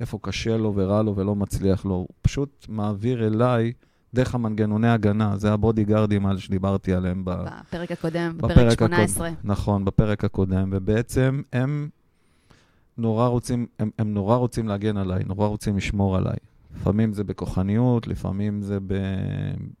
איפה 0.00 0.18
קשה 0.22 0.56
לו 0.56 0.72
ורע 0.76 1.02
לו 1.02 1.16
ולא 1.16 1.34
מצליח 1.34 1.84
לו. 1.84 1.94
הוא 1.94 2.08
פשוט 2.22 2.66
מעביר 2.68 3.26
אליי 3.26 3.72
דרך 4.14 4.34
המנגנוני 4.34 4.88
הגנה, 4.88 5.36
זה 5.36 5.52
הבודי 5.52 5.84
גארדים 5.84 6.26
האלה 6.26 6.38
שדיברתי 6.38 6.94
עליהם. 6.94 7.24
בפרק 7.24 7.92
הקודם, 7.92 8.32
בפרק 8.36 8.50
בפרק 8.50 8.72
הקודם. 8.72 8.94
18. 8.94 9.30
נכון, 9.44 9.84
בפרק 9.84 10.24
הקודם, 10.24 10.68
ובעצם 10.72 11.42
הם 11.52 11.88
נורא 12.98 13.26
רוצים, 13.26 13.66
הם, 13.78 13.90
הם 13.98 14.14
נורא 14.14 14.36
רוצים 14.36 14.68
להגן 14.68 14.96
עליי, 14.96 15.24
נורא 15.24 15.46
רוצים 15.46 15.76
לשמור 15.76 16.16
עליי. 16.16 16.36
לפעמים 16.76 17.12
זה 17.12 17.24
בכוחניות, 17.24 18.06
לפעמים 18.06 18.62
זה 18.62 18.78
ב, 18.86 18.94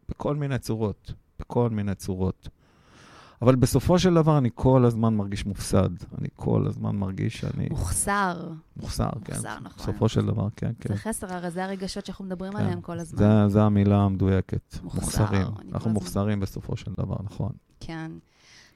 בכל 0.08 0.36
מיני 0.36 0.58
צורות, 0.58 1.12
בכל 1.40 1.70
מיני 1.70 1.94
צורות. 1.94 2.48
אבל 3.42 3.54
בסופו 3.54 3.98
של 3.98 4.14
דבר 4.14 4.38
אני 4.38 4.50
כל 4.54 4.84
הזמן 4.84 5.14
מרגיש 5.14 5.46
מופסד. 5.46 5.90
אני 6.18 6.28
כל 6.36 6.66
הזמן 6.66 6.96
מרגיש 6.96 7.36
שאני 7.40 7.68
מוחסר. 7.70 8.48
מוחסר, 8.76 9.10
כן. 9.24 9.32
מוחסר, 9.32 9.58
נכון. 9.62 9.84
בסופו 9.84 10.08
של 10.08 10.26
דבר, 10.26 10.48
כן, 10.56 10.72
כן. 10.80 10.88
זה 10.88 10.96
חסר, 10.96 11.32
הרי 11.32 11.50
זה 11.50 11.64
הרגשות 11.64 12.06
שאנחנו 12.06 12.24
מדברים 12.24 12.52
כן. 12.52 12.58
עליהם 12.58 12.80
כל 12.80 12.98
הזמן. 12.98 13.18
זה, 13.18 13.48
זה 13.48 13.62
המילה 13.62 13.96
המדויקת. 13.96 14.76
מוחסר, 14.82 15.00
מוחסרים. 15.00 15.46
אנחנו 15.72 15.90
מוחסרים 15.90 16.40
בסופו 16.40 16.76
של 16.76 16.92
דבר, 16.98 17.16
נכון. 17.24 17.52
כן. 17.80 18.10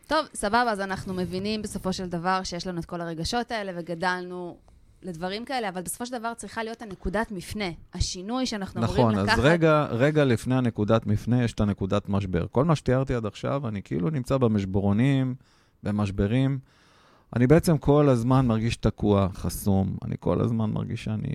טוב, 0.07 0.27
סבבה, 0.35 0.71
אז 0.71 0.81
אנחנו 0.81 1.15
מבינים 1.15 1.62
בסופו 1.62 1.93
של 1.93 2.09
דבר 2.09 2.41
שיש 2.43 2.67
לנו 2.67 2.81
את 2.81 2.85
כל 2.85 3.00
הרגשות 3.00 3.50
האלה 3.50 3.73
וגדלנו 3.77 4.57
לדברים 5.02 5.45
כאלה, 5.45 5.69
אבל 5.69 5.83
בסופו 5.83 6.07
של 6.07 6.19
דבר 6.19 6.35
צריכה 6.35 6.62
להיות 6.62 6.83
הנקודת 6.83 7.31
מפנה, 7.31 7.69
השינוי 7.95 8.47
שאנחנו 8.47 8.81
נכון, 8.81 8.97
אמורים 8.97 9.19
לקחת. 9.19 9.38
אז 9.38 9.45
רגע, 9.45 9.87
רגע 9.90 10.25
לפני 10.25 10.55
הנקודת 10.55 11.07
מפנה 11.07 11.45
יש 11.45 11.52
את 11.52 11.61
הנקודת 11.61 12.09
משבר. 12.09 12.47
כל 12.50 12.64
מה 12.64 12.76
שתיארתי 12.76 13.14
עד 13.14 13.26
עכשיו, 13.26 13.69
אני 13.69 13.83
כאילו 13.83 14.11
נמצא 14.11 14.37
במשברונים, 14.37 15.35
במשברים. 15.83 16.59
אני 17.37 17.47
בעצם 17.47 17.78
כל 17.78 18.09
הזמן 18.09 18.47
מרגיש 18.47 18.76
תקוע, 18.76 19.28
חסום. 19.35 19.97
אני 20.05 20.14
כל 20.21 20.40
הזמן 20.40 20.71
מרגיש 20.71 21.05
שאני... 21.05 21.35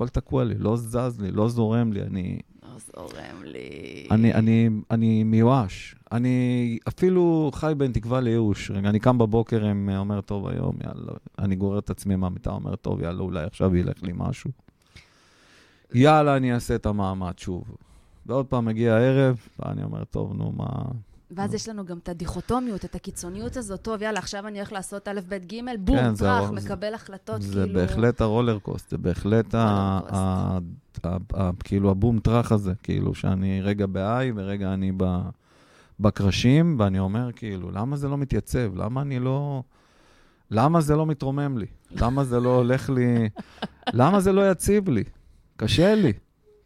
הכל 0.00 0.08
תקוע 0.08 0.44
לי, 0.44 0.54
לא 0.58 0.76
זז 0.76 1.20
לי, 1.20 1.30
לא 1.30 1.48
זורם 1.48 1.92
לי, 1.92 2.02
אני, 2.02 2.38
לא 2.62 2.68
זורם 2.78 3.42
לי. 3.44 4.06
אני, 4.10 4.34
אני, 4.34 4.68
אני 4.90 5.24
מיואש. 5.24 5.94
אני 6.12 6.78
אפילו 6.88 7.50
חי 7.54 7.72
בין 7.76 7.92
תקווה 7.92 8.20
לייאוש. 8.20 8.70
רגע, 8.70 8.88
אני 8.88 8.98
קם 8.98 9.18
בבוקר, 9.18 9.64
הם 9.64 9.88
אומר, 9.96 10.20
טוב, 10.20 10.46
היום, 10.46 10.76
יאללה, 10.84 11.12
אני 11.38 11.56
גורר 11.56 11.78
את 11.78 11.90
עצמי 11.90 12.16
מהמיטה, 12.16 12.50
אומר, 12.50 12.76
טוב, 12.76 13.00
יאללה, 13.00 13.22
אולי 13.22 13.44
עכשיו 13.44 13.76
ילך 13.76 14.02
לי 14.02 14.12
משהו. 14.16 14.50
יאללה, 15.94 16.36
אני 16.36 16.54
אעשה 16.54 16.74
את 16.74 16.86
המאמץ 16.86 17.40
שוב. 17.40 17.76
ועוד 18.26 18.46
פעם 18.46 18.64
מגיע 18.64 18.94
הערב, 18.94 19.38
ואני 19.58 19.82
אומר, 19.84 20.04
טוב, 20.04 20.32
נו, 20.34 20.52
מה... 20.56 20.66
ואז 21.36 21.54
יש 21.54 21.68
לנו 21.68 21.84
גם 21.86 21.98
את 21.98 22.08
הדיכוטומיות, 22.08 22.84
את 22.84 22.94
הקיצוניות 22.94 23.56
הזאת, 23.56 23.82
טוב, 23.82 24.02
יאללה, 24.02 24.18
עכשיו 24.18 24.46
אני 24.46 24.58
הולך 24.58 24.72
לעשות 24.72 25.08
א', 25.08 25.20
ב', 25.28 25.34
ג', 25.34 25.60
בום, 25.80 25.96
כן, 25.96 26.14
זה 26.14 26.24
טראח, 26.24 26.44
זה- 26.48 26.52
מקבל 26.52 26.94
החלטות, 26.94 27.42
זה 27.42 27.52
כאילו... 27.64 27.74
בהחלט 27.80 28.20
הרולר 28.20 28.58
קוסט, 28.58 28.90
זה 28.90 28.98
בהחלט 28.98 29.54
ה- 29.54 29.58
ה- 30.10 30.58
ה- 31.04 31.16
ה- 31.34 31.50
כאילו 31.64 31.90
הבום 31.90 32.20
טראח 32.20 32.52
הזה, 32.52 32.72
כאילו 32.82 33.14
שאני 33.14 33.60
רגע 33.62 33.86
ב-I 33.92 34.32
ורגע 34.36 34.74
אני 34.74 34.92
ב- 34.96 35.28
בקרשים, 36.00 36.76
ואני 36.78 36.98
אומר, 36.98 37.30
כאילו, 37.36 37.70
למה 37.70 37.96
זה 37.96 38.08
לא 38.08 38.18
מתייצב? 38.18 38.76
למה 38.76 39.02
אני 39.02 39.18
לא... 39.18 39.62
למה 40.50 40.80
זה 40.80 40.96
לא 40.96 41.06
מתרומם 41.06 41.58
לי? 41.58 41.66
למה 41.90 42.24
זה 42.24 42.40
לא 42.40 42.54
הולך 42.56 42.90
לי... 42.90 43.28
למה 43.92 44.20
זה 44.20 44.32
לא 44.32 44.50
יציב 44.50 44.88
לי? 44.88 45.04
קשה 45.56 45.94
לי. 45.94 46.12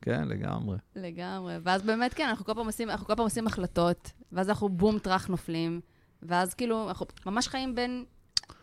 כן, 0.05 0.29
לגמרי. 0.29 0.77
לגמרי. 0.97 1.55
ואז 1.63 1.83
באמת, 1.83 2.15
כן, 2.15 2.29
אנחנו 2.29 2.45
כל 2.45 2.55
פעם 2.55 2.67
עושים, 2.67 2.91
אנחנו 2.91 3.07
כל 3.07 3.15
פעם 3.15 3.25
עושים 3.25 3.47
החלטות, 3.47 4.13
ואז 4.33 4.49
אנחנו 4.49 4.69
בום, 4.69 4.99
טראח, 4.99 5.27
נופלים, 5.27 5.81
ואז 6.23 6.55
כאילו, 6.55 6.89
אנחנו 6.89 7.07
ממש 7.27 7.49
חיים 7.49 7.75
בין 7.75 8.05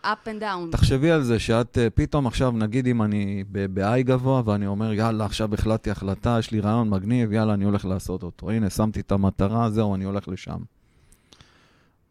up 0.03 0.25
and 0.25 0.41
down. 0.41 0.71
תחשבי 0.71 1.11
על 1.11 1.23
זה 1.23 1.39
שאת 1.39 1.77
אה, 1.77 1.89
פתאום 1.89 2.27
עכשיו, 2.27 2.51
נגיד 2.51 2.87
אם 2.87 3.01
אני 3.03 3.43
ב-I 3.51 4.01
גבוה, 4.01 4.41
ואני 4.45 4.67
אומר, 4.67 4.93
יאללה, 4.93 5.25
עכשיו 5.25 5.53
החלטתי 5.53 5.91
החלטה, 5.91 6.35
יש 6.39 6.51
לי 6.51 6.59
רעיון 6.59 6.89
מגניב, 6.89 7.31
יאללה, 7.31 7.53
אני 7.53 7.65
הולך 7.65 7.85
לעשות 7.85 8.23
אותו. 8.23 8.49
הנה, 8.49 8.69
שמתי 8.69 8.99
את 8.99 9.11
המטרה, 9.11 9.69
זהו, 9.69 9.95
אני 9.95 10.03
הולך 10.03 10.27
לשם. 10.27 10.59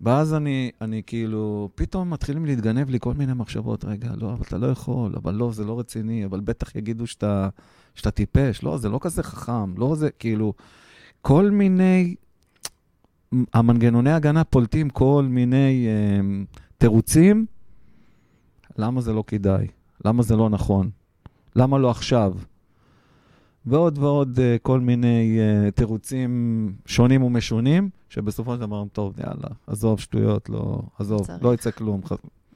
ואז 0.00 0.34
אני, 0.34 0.70
אני 0.80 1.02
כאילו, 1.06 1.70
פתאום 1.74 2.10
מתחילים 2.10 2.46
להתגנב 2.46 2.90
לי 2.90 2.98
כל 3.00 3.14
מיני 3.14 3.32
מחשבות. 3.32 3.84
רגע, 3.84 4.10
לא, 4.16 4.32
אבל 4.32 4.42
אתה 4.48 4.58
לא 4.58 4.66
יכול, 4.66 5.14
אבל 5.16 5.34
לא, 5.34 5.52
זה 5.52 5.64
לא 5.64 5.78
רציני, 5.78 6.24
אבל 6.24 6.40
בטח 6.40 6.74
יגידו 6.76 7.06
שאתה, 7.06 7.48
שאתה 7.94 8.10
טיפש. 8.10 8.62
לא, 8.62 8.78
זה 8.78 8.88
לא 8.88 8.98
כזה 9.02 9.22
חכם, 9.22 9.78
לא 9.78 9.94
זה, 9.94 10.10
כאילו, 10.10 10.52
כל 11.22 11.50
מיני... 11.50 12.14
המנגנוני 13.54 14.12
הגנה 14.12 14.44
פולטים 14.44 14.90
כל 14.90 15.26
מיני 15.28 15.86
אה, 15.86 16.44
תירוצים 16.78 17.46
למה 18.76 19.00
זה 19.00 19.12
לא 19.12 19.24
כדאי? 19.26 19.66
למה 20.04 20.22
זה 20.22 20.36
לא 20.36 20.48
נכון? 20.48 20.90
למה 21.56 21.78
לא 21.78 21.90
עכשיו? 21.90 22.34
ועוד 23.66 23.98
ועוד 23.98 24.38
uh, 24.38 24.58
כל 24.62 24.80
מיני 24.80 25.38
uh, 25.38 25.70
תירוצים 25.70 26.74
שונים 26.86 27.22
ומשונים, 27.22 27.90
שבסופו 28.08 28.54
של 28.54 28.60
דבר, 28.60 28.84
טוב, 28.92 29.20
יאללה, 29.20 29.48
עזוב 29.66 30.00
שטויות, 30.00 30.48
לא, 30.48 30.82
עזוב, 30.98 31.26
צריך. 31.26 31.44
לא 31.44 31.54
יצא 31.54 31.70
כלום. 31.70 32.00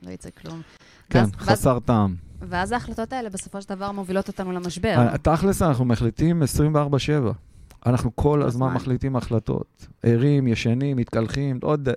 לא 0.03 0.11
יצא 0.11 0.31
כלום. 0.31 0.62
כן, 1.11 1.18
ואז- 1.18 1.30
ואז- 1.38 1.49
חסר 1.49 1.78
טעם. 1.80 2.14
ואז 2.49 2.73
ההחלטות 2.73 3.12
האלה 3.12 3.30
בסופו 3.30 3.62
של 3.62 3.68
דבר 3.68 3.92
מובילות 3.92 4.28
אותנו 4.28 4.52
למשבר. 4.52 4.94
אה, 4.99 5.18
תכלס, 5.18 5.62
אנחנו 5.62 5.84
מחליטים 5.84 6.42
24/7. 6.42 7.32
אנחנו 7.87 8.16
כל 8.16 8.42
הזמן. 8.42 8.75
מחליטים 8.75 9.16
החלטות. 9.16 9.87
ערים, 10.02 10.46
ישנים, 10.49 10.96
מתקלחים, 10.96 11.58
עוד... 11.62 11.88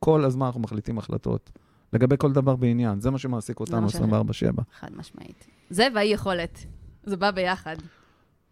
כל 0.00 0.24
הזמן 0.24 0.46
אנחנו 0.46 0.60
מחליטים 0.60 0.98
החלטות. 0.98 1.50
לגבי 1.92 2.16
כל 2.18 2.32
דבר 2.32 2.56
בעניין. 2.56 3.00
זה 3.00 3.10
מה 3.10 3.18
שמעסיק 3.18 3.60
אותנו 3.60 3.80
מה 3.82 3.88
ש- 3.88 3.96
24/7. 3.96 4.62
חד 4.80 4.88
משמעית. 4.96 5.46
זה 5.70 5.88
והאי 5.94 6.06
יכולת. 6.06 6.64
זה 7.04 7.16
בא 7.16 7.30
ביחד. 7.30 7.76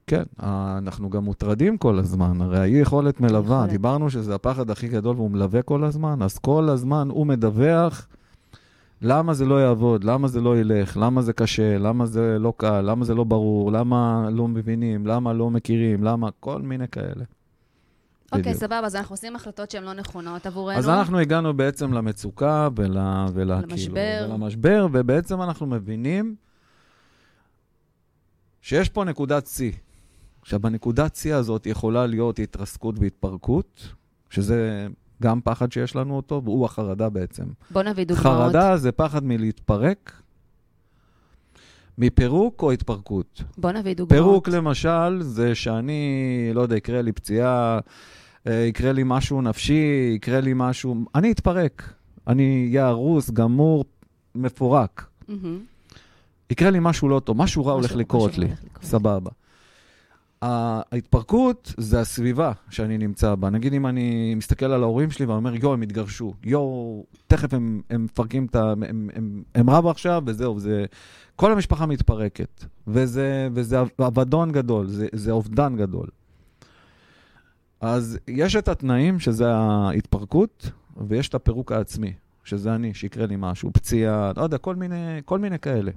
כן, 0.06 0.22
אה, 0.42 0.78
אנחנו 0.78 1.10
גם 1.10 1.24
מוטרדים 1.24 1.78
כל 1.78 1.98
הזמן, 1.98 2.40
הרי 2.40 2.58
האי 2.58 2.70
יכולת 2.70 3.20
מלווה, 3.20 3.56
יכולת. 3.56 3.70
דיברנו 3.70 4.10
שזה 4.10 4.34
הפחד 4.34 4.70
הכי 4.70 4.88
גדול 4.88 5.16
והוא 5.16 5.30
מלווה 5.30 5.62
כל 5.62 5.84
הזמן, 5.84 6.22
אז 6.22 6.38
כל 6.38 6.68
הזמן 6.68 7.08
הוא 7.10 7.26
מדווח 7.26 8.06
למה 9.04 9.34
זה 9.34 9.44
לא 9.44 9.62
יעבוד, 9.62 10.04
למה 10.04 10.28
זה 10.28 10.40
לא 10.40 10.58
ילך, 10.58 10.96
למה 10.96 11.22
זה 11.22 11.32
קשה, 11.32 11.78
למה 11.78 12.06
זה 12.06 12.36
לא 12.38 12.52
קל, 12.56 12.80
למה 12.80 13.04
זה 13.04 13.14
לא 13.14 13.24
ברור, 13.24 13.72
למה 13.72 14.28
לא 14.32 14.48
מבינים, 14.48 15.06
למה 15.06 15.32
לא 15.32 15.50
מכירים, 15.50 16.04
למה, 16.04 16.28
כל 16.40 16.62
מיני 16.62 16.88
כאלה. 16.88 17.24
אוקיי, 18.32 18.42
בדיוק. 18.42 18.56
סבבה, 18.56 18.78
אז 18.86 18.96
אנחנו 18.96 19.12
עושים 19.12 19.36
החלטות 19.36 19.70
שהן 19.70 19.84
לא 19.84 19.92
נכונות 19.92 20.46
עבורנו. 20.46 20.78
אז 20.78 20.88
אנחנו 20.88 21.18
הגענו 21.18 21.54
בעצם 21.54 21.92
למצוקה 21.92 22.68
ול, 22.76 22.96
ול, 23.32 23.52
למשבר. 23.52 24.18
כאילו, 24.20 24.30
ולמשבר, 24.30 24.86
ובעצם 24.92 25.42
אנחנו 25.42 25.66
מבינים 25.66 26.36
שיש 28.60 28.88
פה 28.88 29.04
נקודת 29.04 29.46
שיא. 29.46 29.72
עכשיו, 30.40 30.60
בנקודת 30.60 31.16
שיא 31.16 31.34
הזאת 31.34 31.66
יכולה 31.66 32.06
להיות 32.06 32.38
התרסקות 32.38 32.94
והתפרקות, 32.98 33.94
שזה 34.30 34.86
גם 35.22 35.40
פחד 35.44 35.72
שיש 35.72 35.96
לנו 35.96 36.16
אותו, 36.16 36.40
והוא 36.44 36.64
החרדה 36.64 37.08
בעצם. 37.08 37.44
בוא 37.70 37.82
נביא 37.82 38.04
דוגמאות. 38.04 38.26
חרדה 38.26 38.76
זה 38.76 38.92
פחד 38.92 39.24
מלהתפרק, 39.24 40.12
מפירוק 41.98 42.62
או 42.62 42.72
התפרקות. 42.72 43.42
בוא 43.58 43.72
נביא 43.72 43.94
דוגמאות. 43.94 44.12
פירוק 44.22 44.48
למשל, 44.48 45.18
זה 45.22 45.54
שאני, 45.54 46.02
לא 46.54 46.60
יודע, 46.60 46.76
יקרה 46.76 47.02
לי 47.02 47.12
פציעה, 47.12 47.78
אה, 48.46 48.52
יקרה 48.54 48.92
לי 48.92 49.02
משהו 49.04 49.42
נפשי, 49.42 50.12
יקרה 50.16 50.40
לי 50.40 50.52
משהו, 50.54 51.04
אני 51.14 51.32
אתפרק. 51.32 51.92
אני 52.26 52.66
אהיה 52.70 52.86
הרוס, 52.86 53.30
גמור, 53.30 53.84
מפורק. 54.34 55.06
מהמם. 55.28 55.60
יקרה 56.50 56.70
לי 56.70 56.78
משהו 56.80 57.08
לא 57.08 57.20
טוב, 57.20 57.36
משהו 57.38 57.66
רע 57.66 57.72
הולך 57.72 57.84
משהו- 57.84 57.98
לקרות 58.00 58.38
לי. 58.38 58.46
הולך 58.46 58.64
לקרות. 58.64 58.84
סבבה. 58.84 59.30
ההתפרקות 60.42 61.74
זה 61.76 62.00
הסביבה 62.00 62.52
שאני 62.70 62.98
נמצא 62.98 63.34
בה. 63.34 63.50
נגיד 63.50 63.72
אם 63.74 63.86
אני 63.86 64.34
מסתכל 64.34 64.66
על 64.66 64.82
ההורים 64.82 65.10
שלי 65.10 65.26
ואומר, 65.26 65.54
יואו, 65.54 65.72
הם 65.72 65.82
התגרשו. 65.82 66.34
יואו, 66.44 67.04
תכף 67.26 67.54
הם, 67.54 67.82
הם 67.90 68.04
מפרקים 68.04 68.46
את 68.46 68.56
ה... 68.56 68.72
הם, 68.72 68.82
הם, 68.82 69.10
הם, 69.14 69.42
הם 69.54 69.70
רבו 69.70 69.90
עכשיו, 69.90 70.22
וזהו, 70.26 70.60
זה... 70.60 70.84
כל 71.36 71.52
המשפחה 71.52 71.86
מתפרקת. 71.86 72.64
וזה, 72.86 73.48
וזה 73.52 73.80
אבדון 74.06 74.52
גדול, 74.52 74.86
זה, 74.86 75.06
זה 75.12 75.30
אובדן 75.30 75.76
גדול. 75.76 76.06
אז 77.80 78.18
יש 78.28 78.56
את 78.56 78.68
התנאים, 78.68 79.20
שזה 79.20 79.54
ההתפרקות, 79.54 80.70
ויש 81.08 81.28
את 81.28 81.34
הפירוק 81.34 81.72
העצמי, 81.72 82.12
שזה 82.44 82.74
אני, 82.74 82.94
שיקרה 82.94 83.26
לי 83.26 83.34
משהו, 83.38 83.70
פציעה, 83.72 84.32
לא 84.36 84.42
יודע, 84.42 84.58
כל 84.58 84.76
מיני, 84.76 85.20
כל 85.24 85.38
מיני 85.38 85.58
כאלה. 85.58 85.92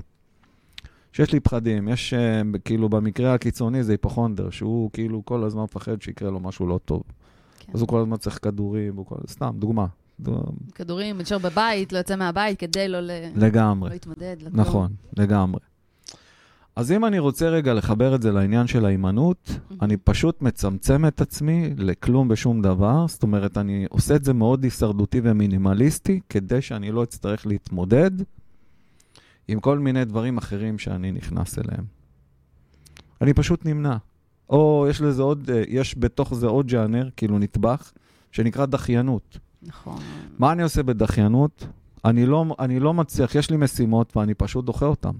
שיש 1.18 1.34
לי 1.34 1.40
פחדים, 1.40 1.88
יש 1.88 2.14
uh, 2.14 2.58
כאילו 2.66 2.90
במקרה 2.90 3.34
הקיצוני 3.34 3.84
זה 3.84 3.92
היפוכונדר, 3.92 4.50
שהוא 4.50 4.90
כאילו 4.94 5.26
כל 5.26 5.44
הזמן 5.44 5.64
מפחד 5.64 6.02
שיקרה 6.02 6.30
לו 6.32 6.40
משהו 6.40 6.68
לא 6.68 6.80
טוב. 6.86 7.04
כן. 7.60 7.72
אז 7.74 7.82
הוא 7.82 7.88
כל 7.88 8.00
הזמן 8.00 8.18
צריך 8.18 8.40
כדורים, 8.42 9.04
כל... 9.04 9.16
סתם, 9.30 9.54
דוגמה. 9.60 9.86
דו- 10.20 10.44
כדורים, 10.76 11.18
נשאר 11.18 11.38
בבית, 11.38 11.94
לא 11.94 11.98
יוצא 11.98 12.16
מהבית 12.16 12.60
כדי 12.60 12.88
לא 12.88 13.00
ל- 13.00 13.12
לגמרי, 13.36 13.90
לא 13.90 13.94
להתמודד. 13.96 14.36
לקום. 14.42 14.60
נכון, 14.60 14.92
לגמרי. 15.18 15.60
אז 16.76 16.92
אם 16.92 17.06
אני 17.06 17.20
רוצה 17.20 17.50
רגע 17.50 17.74
לחבר 17.74 18.16
את 18.16 18.22
זה 18.22 18.32
לעניין 18.32 18.68
של 18.68 18.86
ההימנעות, 18.86 19.50
אני 19.82 19.98
פשוט 19.98 20.42
מצמצם 20.42 21.06
את 21.06 21.22
עצמי 21.22 21.70
לכלום 21.78 22.28
ושום 22.32 22.62
דבר. 22.62 23.06
זאת 23.08 23.24
אומרת, 23.24 23.58
אני 23.58 23.86
עושה 23.90 24.16
את 24.16 24.24
זה 24.24 24.34
מאוד 24.34 24.64
הישרדותי 24.64 25.22
ומינימליסטי, 25.24 26.20
כדי 26.30 26.62
שאני 26.62 26.92
לא 26.92 27.04
אצטרך 27.04 27.48
להתמודד 27.48 28.12
עם 29.48 29.60
כל 29.60 29.80
מיני 29.80 30.06
דברים 30.06 30.38
אחרים 30.38 30.80
שאני 30.80 31.12
נכנס 31.12 31.60
אליהם. 31.60 31.86
אני 33.22 33.34
פשוט 33.34 33.66
נמנע. 33.66 33.98
או 34.50 34.86
יש 34.90 35.02
לזה 35.02 35.22
עוד, 35.22 35.50
אה, 35.50 35.64
יש 35.68 35.96
בתוך 35.98 36.34
זה 36.34 36.48
עוד 36.48 36.68
ג'אנר, 36.68 37.10
כאילו 37.18 37.40
נטבח, 37.40 37.94
שנקרא 38.32 38.66
דחיינות. 38.66 39.38
נכון. 39.64 40.00
מה 40.40 40.52
אני 40.52 40.64
עושה 40.64 40.84
בדחיינות? 40.84 41.68
אני 42.06 42.26
לא, 42.26 42.46
אני 42.60 42.80
לא 42.80 42.94
מצליח, 42.94 43.36
יש 43.36 43.50
לי 43.50 43.58
משימות 43.58 44.18
ואני 44.18 44.34
פשוט 44.34 44.66
דוחה 44.66 44.86
אותן. 44.86 45.12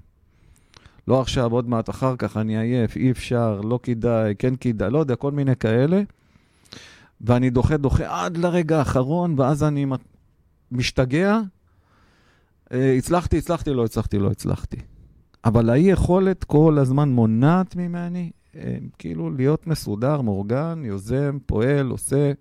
לא 1.08 1.22
עכשיו, 1.22 1.52
עוד 1.52 1.70
מעט 1.70 1.90
אחר 1.90 2.16
כך, 2.18 2.38
אני 2.38 2.58
עייף, 2.58 2.96
אי 2.96 3.12
אפשר, 3.12 3.62
לא 3.62 3.80
כדאי, 3.84 4.36
כן 4.40 4.54
כדאי, 4.60 4.92
לא 4.92 4.98
יודע, 4.98 5.16
כל 5.16 5.32
מיני 5.32 5.56
כאלה. 5.56 6.02
ואני 7.22 7.50
דוחה, 7.50 7.78
דוחה 7.78 8.26
עד 8.26 8.38
לרגע 8.38 8.80
האחרון, 8.80 9.34
ואז 9.38 9.64
אני 9.64 9.86
משתגע. 10.72 11.40
אה, 12.74 12.94
הצלחתי, 12.94 13.38
הצלחתי, 13.38 13.74
לא 13.74 13.86
הצלחתי, 13.86 14.20
לא 14.20 14.32
הצלחתי. 14.32 14.78
אבל 15.46 15.70
האי-יכולת 15.70 16.44
כל 16.44 16.78
הזמן 16.80 17.10
מונעת 17.10 17.76
ממני, 17.76 18.32
אה, 18.56 18.78
כאילו, 18.98 19.30
להיות 19.30 19.68
מסודר, 19.68 20.22
מאורגן, 20.22 20.82
יוזם, 20.86 21.38
פועל, 21.46 21.90
עושה. 21.90 22.32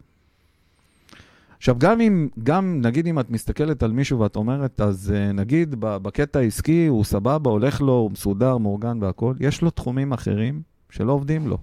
עכשיו, 1.56 1.76
גם 1.78 2.00
אם, 2.00 2.28
גם 2.42 2.80
נגיד 2.82 3.06
אם 3.06 3.20
את 3.20 3.30
מסתכלת 3.30 3.82
על 3.82 3.92
מישהו 3.92 4.18
ואת 4.18 4.36
אומרת, 4.36 4.80
אז 4.80 5.14
uh, 5.14 5.32
נגיד 5.32 5.74
בקטע 5.78 6.38
העסקי 6.38 6.86
הוא 6.86 7.04
סבבה, 7.04 7.50
הולך 7.50 7.80
לו, 7.80 7.92
הוא 7.92 8.10
מסודר, 8.10 8.58
מאורגן 8.58 9.02
והכול, 9.02 9.36
יש 9.40 9.62
לו 9.62 9.70
תחומים 9.70 10.12
אחרים 10.12 10.62
שלא 10.90 11.12
עובדים 11.12 11.48
לו. 11.48 11.58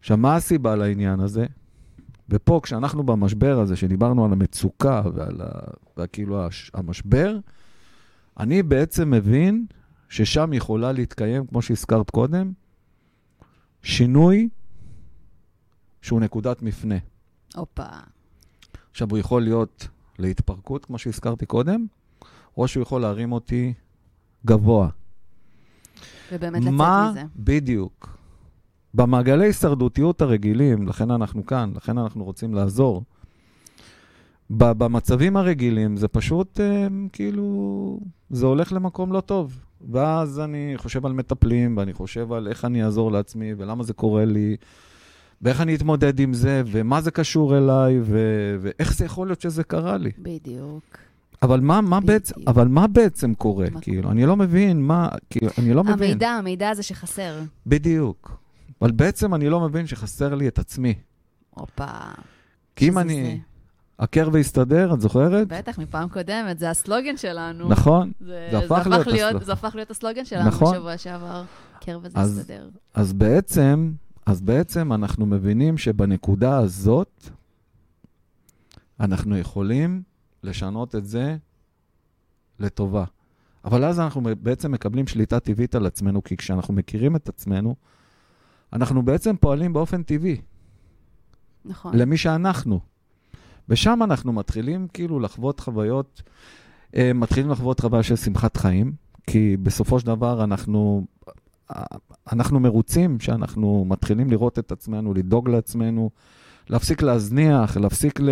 עכשיו, 0.00 0.16
מה 0.16 0.36
הסיבה 0.36 0.76
לעניין 0.76 1.20
הזה? 1.20 1.46
ופה, 2.28 2.60
כשאנחנו 2.62 3.02
במשבר 3.02 3.60
הזה, 3.60 3.76
שדיברנו 3.76 4.24
על 4.24 4.32
המצוקה 4.32 5.02
ועל 5.14 5.40
ה... 5.40 5.48
וכאילו 5.96 6.46
הש... 6.46 6.70
המשבר, 6.74 7.38
אני 8.40 8.62
בעצם 8.62 9.10
מבין 9.10 9.66
ששם 10.08 10.52
יכולה 10.52 10.92
להתקיים, 10.92 11.46
כמו 11.46 11.62
שהזכרת 11.62 12.10
קודם, 12.10 12.52
שינוי 13.82 14.48
שהוא 16.02 16.20
נקודת 16.20 16.62
מפנה. 16.62 16.98
הופה. 17.54 17.86
עכשיו, 18.90 19.10
הוא 19.10 19.18
יכול 19.18 19.42
להיות 19.42 19.88
להתפרקות, 20.18 20.84
כמו 20.84 20.98
שהזכרתי 20.98 21.46
קודם, 21.46 21.86
או 22.56 22.68
שהוא 22.68 22.82
יכול 22.82 23.00
להרים 23.00 23.32
אותי 23.32 23.74
גבוה. 24.46 24.88
ובאמת 26.32 26.62
לצאת 26.62 26.72
מה 26.72 27.08
מזה. 27.10 27.22
בדיוק? 27.36 28.18
במעגלי 28.96 29.46
הישרדותיות 29.46 30.22
הרגילים, 30.22 30.88
לכן 30.88 31.10
אנחנו 31.10 31.46
כאן, 31.46 31.72
לכן 31.76 31.98
אנחנו 31.98 32.24
רוצים 32.24 32.54
לעזור. 32.54 33.02
במצבים 34.50 35.36
הרגילים 35.36 35.96
זה 35.96 36.08
פשוט 36.08 36.60
אה, 36.60 36.86
כאילו, 37.12 38.00
זה 38.30 38.46
הולך 38.46 38.72
למקום 38.72 39.12
לא 39.12 39.20
טוב. 39.20 39.60
ואז 39.90 40.40
אני 40.40 40.72
חושב 40.76 41.06
על 41.06 41.12
מטפלים, 41.12 41.76
ואני 41.76 41.92
חושב 41.92 42.32
על 42.32 42.48
איך 42.48 42.64
אני 42.64 42.84
אעזור 42.84 43.12
לעצמי, 43.12 43.54
ולמה 43.58 43.82
זה 43.82 43.92
קורה 43.92 44.24
לי, 44.24 44.56
ואיך 45.42 45.60
אני 45.60 45.74
אתמודד 45.74 46.20
עם 46.20 46.32
זה, 46.34 46.62
ומה 46.66 47.00
זה 47.00 47.10
קשור 47.10 47.58
אליי, 47.58 48.00
ו- 48.02 48.56
ואיך 48.60 48.94
זה 48.94 49.04
יכול 49.04 49.28
להיות 49.28 49.40
שזה 49.40 49.64
קרה 49.64 49.96
לי. 49.96 50.10
בדיוק. 50.18 50.98
אבל 51.42 51.60
מה, 51.60 51.80
מה, 51.80 52.00
בדיוק. 52.00 52.12
בעצם, 52.12 52.34
אבל 52.46 52.68
מה 52.68 52.86
בעצם 52.86 53.34
קורה? 53.34 53.66
מה 53.72 53.80
כאילו, 53.80 54.10
אני 54.10 54.26
לא 54.26 54.36
מבין 54.36 54.82
מה, 54.82 55.08
כאילו, 55.30 55.50
אני 55.58 55.74
לא 55.74 55.84
מבין. 55.84 56.10
המידע, 56.10 56.28
המידע 56.30 56.68
הזה 56.68 56.82
שחסר. 56.82 57.38
בדיוק. 57.66 58.45
אבל 58.82 58.90
בעצם 58.92 59.34
אני 59.34 59.48
לא 59.48 59.60
מבין 59.60 59.86
שחסר 59.86 60.34
לי 60.34 60.48
את 60.48 60.58
עצמי. 60.58 60.94
הופה. 61.50 61.86
כי 62.76 62.88
אם 62.88 62.98
אני 62.98 63.40
אכר 63.98 64.28
ואסתדר, 64.32 64.94
את 64.94 65.00
זוכרת? 65.00 65.48
בטח, 65.48 65.78
מפעם 65.78 66.08
קודמת, 66.08 66.58
זה 66.58 66.70
הסלוגן 66.70 67.16
שלנו. 67.16 67.68
נכון. 67.68 68.12
זה, 68.20 68.48
זה 68.50 68.58
הפך 68.58 68.86
להיות 68.86 69.06
הסלוגן. 69.06 69.44
זה 69.44 69.52
הפך 69.52 69.74
להיות 69.74 69.90
הסלוגן 69.90 70.24
שלנו 70.24 70.48
נכון. 70.48 70.74
בשבוע 70.74 70.98
שעבר. 70.98 71.44
קר 71.80 71.98
וזה 72.02 72.18
אז- 72.18 72.38
יסתדר. 72.38 72.68
אז 72.94 73.12
בעצם, 73.12 73.92
אז 74.26 74.40
בעצם 74.40 74.92
אנחנו 74.92 75.26
מבינים 75.26 75.78
שבנקודה 75.78 76.58
הזאת, 76.58 77.28
אנחנו 79.00 79.38
יכולים 79.38 80.02
לשנות 80.42 80.94
את 80.94 81.06
זה 81.06 81.36
לטובה. 82.60 83.04
אבל 83.64 83.84
אז 83.84 84.00
אנחנו 84.00 84.20
בעצם 84.42 84.72
מקבלים 84.72 85.06
שליטה 85.06 85.40
טבעית 85.40 85.74
על 85.74 85.86
עצמנו, 85.86 86.24
כי 86.24 86.36
כשאנחנו 86.36 86.74
מכירים 86.74 87.16
את 87.16 87.28
עצמנו, 87.28 87.74
אנחנו 88.72 89.02
בעצם 89.02 89.36
פועלים 89.36 89.72
באופן 89.72 90.02
טבעי. 90.02 90.40
נכון. 91.64 91.96
למי 91.96 92.16
שאנחנו. 92.16 92.80
ושם 93.68 94.00
אנחנו 94.02 94.32
מתחילים 94.32 94.88
כאילו 94.88 95.20
לחוות 95.20 95.60
חוויות, 95.60 96.22
אה, 96.96 97.12
מתחילים 97.14 97.50
לחוות 97.50 97.80
חוויה 97.80 98.02
של 98.02 98.16
שמחת 98.16 98.56
חיים, 98.56 98.92
כי 99.26 99.56
בסופו 99.62 100.00
של 100.00 100.06
דבר 100.06 100.44
אנחנו, 100.44 101.06
אה, 101.76 101.84
אנחנו 102.32 102.60
מרוצים 102.60 103.20
שאנחנו 103.20 103.84
מתחילים 103.88 104.30
לראות 104.30 104.58
את 104.58 104.72
עצמנו, 104.72 105.14
לדאוג 105.14 105.48
לעצמנו, 105.48 106.10
להפסיק 106.68 107.02
להזניח, 107.02 107.76
להפסיק 107.76 108.20
ל... 108.20 108.30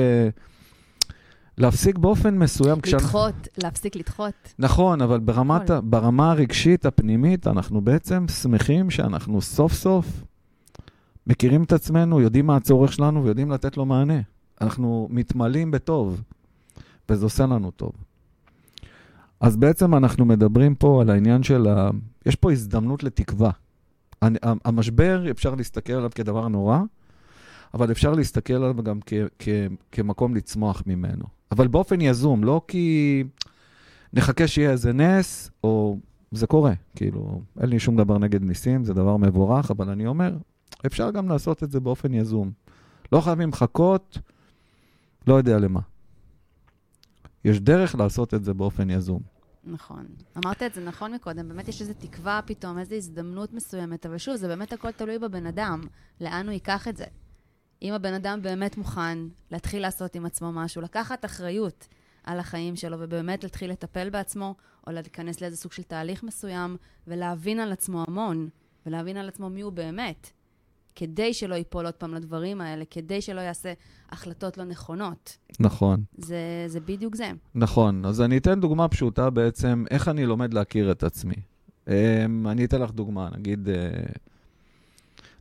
להפסיק 1.59 1.99
באופן 1.99 2.38
מסוים. 2.38 2.81
כשאנחנו- 2.81 3.07
לדחות, 3.09 3.49
להפסיק 3.62 3.97
לדחות. 3.97 4.35
נכון, 4.59 5.03
אבל 5.03 5.21
ברמת. 5.21 5.71
ה- 5.71 5.81
ברמה 5.81 6.31
הרגשית 6.31 6.87
הפנימית, 6.87 7.47
אנחנו 7.47 7.81
בעצם 7.81 8.29
שמחים 8.29 8.90
שאנחנו 8.90 9.40
סוף 9.40 9.73
סוף 9.73 10.07
מכירים 11.27 11.62
את 11.62 11.73
עצמנו, 11.73 12.21
יודעים 12.21 12.47
מה 12.47 12.57
הצורך 12.57 12.93
שלנו 12.93 13.25
ויודעים 13.25 13.51
לתת 13.51 13.77
לו 13.77 13.85
מענה. 13.87 14.21
אנחנו 14.61 15.09
מתמלאים 15.11 15.71
בטוב. 15.71 16.23
וזה 17.09 17.27
עושה 17.27 17.47
לנו 17.47 17.71
טוב. 17.71 17.93
אז 19.40 19.57
בעצם 19.57 19.95
אנחנו 19.95 20.25
מדברים 20.25 20.75
פה 20.75 21.01
על 21.03 21.11
העניין 21.11 21.43
של 21.43 21.67
ה... 21.69 21.90
יש 22.27 22.37
פה 22.37 22.53
הזדמנות 22.53 23.03
לתקווה. 23.03 23.51
אני- 24.23 24.38
המשבר, 24.64 25.31
אפשר 25.31 25.55
להסתכל 25.55 25.93
עליו 25.93 26.11
כדבר 26.14 26.49
נורא, 26.49 26.79
אבל 27.75 27.90
אפשר 27.90 28.12
להסתכל 28.12 28.53
עליו 28.55 28.75
גם 28.83 28.99
כ- 29.07 29.12
כ- 29.38 29.49
כמקום 29.93 30.35
לצמוח 30.35 30.83
ממנו. 30.87 31.25
אבל 31.55 31.69
באופן 31.69 32.01
יזום, 32.01 32.45
לא 32.45 32.62
כי 32.69 33.25
נחכה 34.12 34.49
שיהיה 34.49 34.71
איזה 34.71 34.93
נס, 34.93 35.51
או... 35.64 35.99
זה 36.35 36.47
קורה, 36.47 36.73
כאילו, 36.97 37.43
אין 37.61 37.69
לי 37.69 37.79
שום 37.79 37.97
דבר 37.97 38.19
נגד 38.19 38.43
ניסים, 38.43 38.85
זה 38.85 38.95
דבר 38.95 39.17
מבורך, 39.17 39.71
אבל 39.71 39.90
אני 39.90 40.07
אומר, 40.07 40.37
אפשר 40.87 41.11
גם 41.11 41.29
לעשות 41.29 41.62
את 41.62 41.71
זה 41.71 41.81
באופן 41.81 42.14
יזום. 42.14 42.53
לא 43.12 43.21
חייבים 43.21 43.49
לחכות, 43.49 44.19
לא 45.27 45.35
יודע 45.35 45.59
למה. 45.59 45.81
יש 47.45 47.61
דרך 47.61 47.95
לעשות 47.95 48.35
את 48.35 48.45
זה 48.45 48.55
באופן 48.55 48.90
יזום. 48.90 49.23
נכון. 49.64 50.07
אמרת 50.37 50.62
את 50.62 50.75
זה 50.75 50.85
נכון 50.85 51.14
מקודם, 51.14 51.49
באמת 51.49 51.69
יש 51.69 51.81
איזו 51.81 51.93
תקווה 51.99 52.40
פתאום, 52.47 52.79
איזו 52.79 52.95
הזדמנות 52.95 53.53
מסוימת, 53.53 54.07
אבל 54.07 54.19
שוב, 54.19 54.37
זה 54.37 54.49
באמת 54.49 54.73
הכל 54.73 54.93
תלוי 54.93 55.19
בבן 55.19 55.47
אדם, 55.47 55.81
לאן 56.21 56.47
הוא 56.47 56.53
ייקח 56.53 56.88
את 56.88 56.97
זה. 56.97 57.05
אם 57.85 57.92
הבן 57.92 58.14
אדם 58.14 58.42
באמת 58.42 58.77
מוכן 58.77 59.18
להתחיל 59.51 59.83
לעשות 59.83 60.14
עם 60.14 60.27
עצמו 60.27 60.53
משהו, 60.53 60.83
לקחת 60.83 61.25
אחריות 61.25 61.88
על 62.25 62.38
החיים 62.38 62.77
שלו 62.77 62.97
ובאמת 63.01 63.44
להתחיל 63.44 63.70
לטפל 63.70 64.11
בעצמו, 64.11 64.55
או 64.87 64.92
להיכנס 64.92 65.40
לאיזה 65.40 65.57
סוג 65.57 65.73
של 65.73 65.83
תהליך 65.83 66.23
מסוים, 66.23 66.77
ולהבין 67.07 67.61
על 67.61 67.73
עצמו 67.73 68.05
המון, 68.09 68.49
ולהבין 68.87 69.16
על 69.16 69.29
עצמו 69.29 69.51
מי 69.51 69.61
הוא 69.61 69.73
באמת, 69.73 70.31
כדי 70.94 71.35
שלא 71.35 71.55
ייפול 71.55 71.87
עוד 71.87 71.94
פעם 71.94 72.14
לדברים 72.14 72.61
האלה, 72.61 72.85
כדי 72.90 73.20
שלא 73.20 73.40
יעשה 73.40 73.73
החלטות 74.11 74.59
לא 74.59 74.64
נכונות. 74.64 75.37
נכון, 75.61 76.03
זה, 76.18 76.64
זה 76.66 76.81
בדיוק 76.81 77.14
זה. 77.14 77.31
נכון. 77.55 78.05
אז 78.05 78.20
אני 78.20 78.37
אתן 78.37 78.61
דוגמה 78.61 78.88
פשוטה 78.88 79.31
בעצם, 79.31 79.85
איך 79.90 80.09
אני 80.09 80.27
לומד 80.27 80.55
להכיר 80.55 80.90
את 80.90 81.03
עצמי. 81.03 81.37
אמ, 81.88 82.47
אני 82.49 82.64
אתן 82.64 82.81
לך 82.81 82.90
דוגמה, 82.90 83.29
נגיד, 83.38 83.68
אה, 83.68 83.75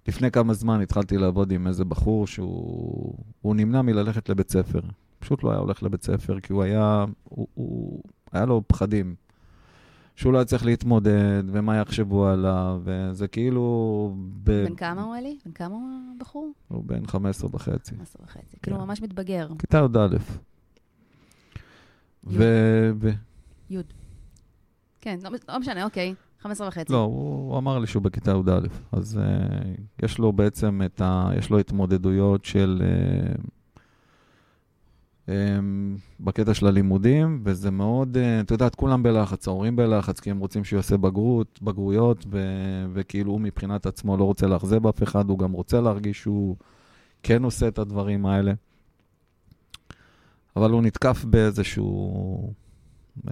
לפני 0.08 0.32
כמה 0.32 0.54
זמן 0.54 0.82
התחלתי 0.82 1.18
לעבוד 1.18 1.52
עם 1.52 1.68
איזה 1.68 1.86
בחור 1.86 2.28
שהוא 2.28 3.18
הוא 3.42 3.56
נמנע 3.56 3.82
מללכת 3.82 4.30
לבית 4.30 4.52
ספר. 4.52 4.80
פשוט 5.20 5.44
לא 5.44 5.52
היה 5.52 5.60
הולך 5.60 5.84
לבית 5.84 6.04
ספר, 6.04 6.40
כי 6.40 6.54
הוא 6.54 6.64
היה, 6.64 7.06
הוא, 7.24 7.48
הוא, 7.54 8.04
היה 8.32 8.46
לו 8.46 8.62
פחדים. 8.68 9.16
שהוא 10.16 10.34
לא 10.34 10.38
היה 10.38 10.46
צריך 10.46 10.66
להתמודד, 10.66 11.44
ומה 11.48 11.78
יחשבו 11.78 12.28
עליו, 12.28 12.82
וזה 12.84 13.28
כאילו... 13.28 14.16
ב... 14.44 14.52
בן 14.66 14.76
כמה 14.76 15.04
הוא 15.04 15.16
אלי? 15.16 15.38
בן 15.46 15.52
כמה 15.52 15.76
הוא 15.76 16.16
הבחור? 16.16 16.54
הוא 16.68 16.84
בן 16.86 17.08
15 17.08 17.50
וחצי. 17.54 17.96
עשר 18.02 18.20
וחצי. 18.24 18.58
כאילו, 18.62 18.78
כן. 18.78 18.84
ממש 18.84 19.02
מתבגר. 19.02 19.48
כיתה 19.60 19.78
י"א. 19.78 20.18
ו... 22.24 22.44
ו... 23.00 23.10
י'. 23.70 23.78
כן, 25.02 25.20
לא, 25.24 25.30
לא 25.50 25.60
משנה, 25.60 25.84
אוקיי. 25.84 26.16
15 26.44 26.68
וחצי. 26.68 26.94
לא, 26.94 26.98
הוא, 26.98 27.52
הוא 27.52 27.58
אמר 27.58 27.80
לי 27.80 27.88
שהוא 27.88 28.04
בכיתה 28.04 28.32
י"א, 28.32 28.60
אז 28.92 29.20
uh, 29.20 30.06
יש 30.06 30.18
לו 30.18 30.34
בעצם 30.34 30.82
את 30.86 31.02
ה... 31.02 31.30
יש 31.38 31.50
לו 31.50 31.60
התמודדויות 31.60 32.46
של... 32.46 32.82
Uh, 33.36 33.42
um, 35.28 35.32
בקטע 36.20 36.54
של 36.54 36.68
הלימודים, 36.68 37.42
וזה 37.44 37.72
מאוד, 37.72 38.18
uh, 38.18 38.46
את 38.46 38.52
יודעת, 38.52 38.76
כולם 38.76 39.04
בלחץ, 39.04 39.48
ההורים 39.48 39.76
בלחץ, 39.76 40.20
כי 40.20 40.32
הם 40.32 40.40
רוצים 40.40 40.64
שהוא 40.64 40.78
יעשה 40.78 40.98
בגרות, 40.98 41.60
בגרויות, 41.62 42.26
ו, 42.32 42.40
וכאילו 42.94 43.32
הוא 43.32 43.42
מבחינת 43.42 43.86
עצמו 43.86 44.18
לא 44.18 44.24
רוצה 44.24 44.48
לאכזב 44.48 44.88
אף 44.88 45.04
אחד, 45.04 45.30
הוא 45.30 45.40
גם 45.40 45.52
רוצה 45.52 45.82
להרגיש 45.82 46.22
שהוא 46.22 46.56
כן 47.24 47.44
עושה 47.44 47.68
את 47.68 47.80
הדברים 47.80 48.26
האלה. 48.26 48.54
אבל 50.56 50.72
הוא 50.72 50.82
נתקף 50.82 51.26
באיזשהו... 51.26 52.54
Uh, 53.28 53.32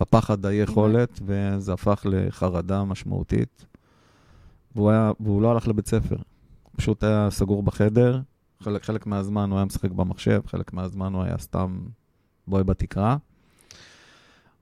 בפחד 0.00 0.46
האי-יכולת, 0.46 1.20
וזה 1.26 1.72
הפך 1.72 2.06
לחרדה 2.10 2.84
משמעותית. 2.84 3.66
והוא, 4.76 4.90
היה, 4.90 5.12
והוא 5.20 5.42
לא 5.42 5.50
הלך 5.50 5.68
לבית 5.68 5.86
ספר. 5.86 6.16
פשוט 6.76 7.04
היה 7.04 7.28
סגור 7.30 7.62
בחדר, 7.62 8.20
חלק, 8.60 8.84
חלק 8.84 9.06
מהזמן 9.06 9.50
הוא 9.50 9.58
היה 9.58 9.64
משחק 9.64 9.90
במחשב, 9.90 10.40
חלק 10.46 10.72
מהזמן 10.72 11.14
הוא 11.14 11.22
היה 11.22 11.38
סתם 11.38 11.80
בוהה 12.46 12.62
בתקרה. 12.62 13.16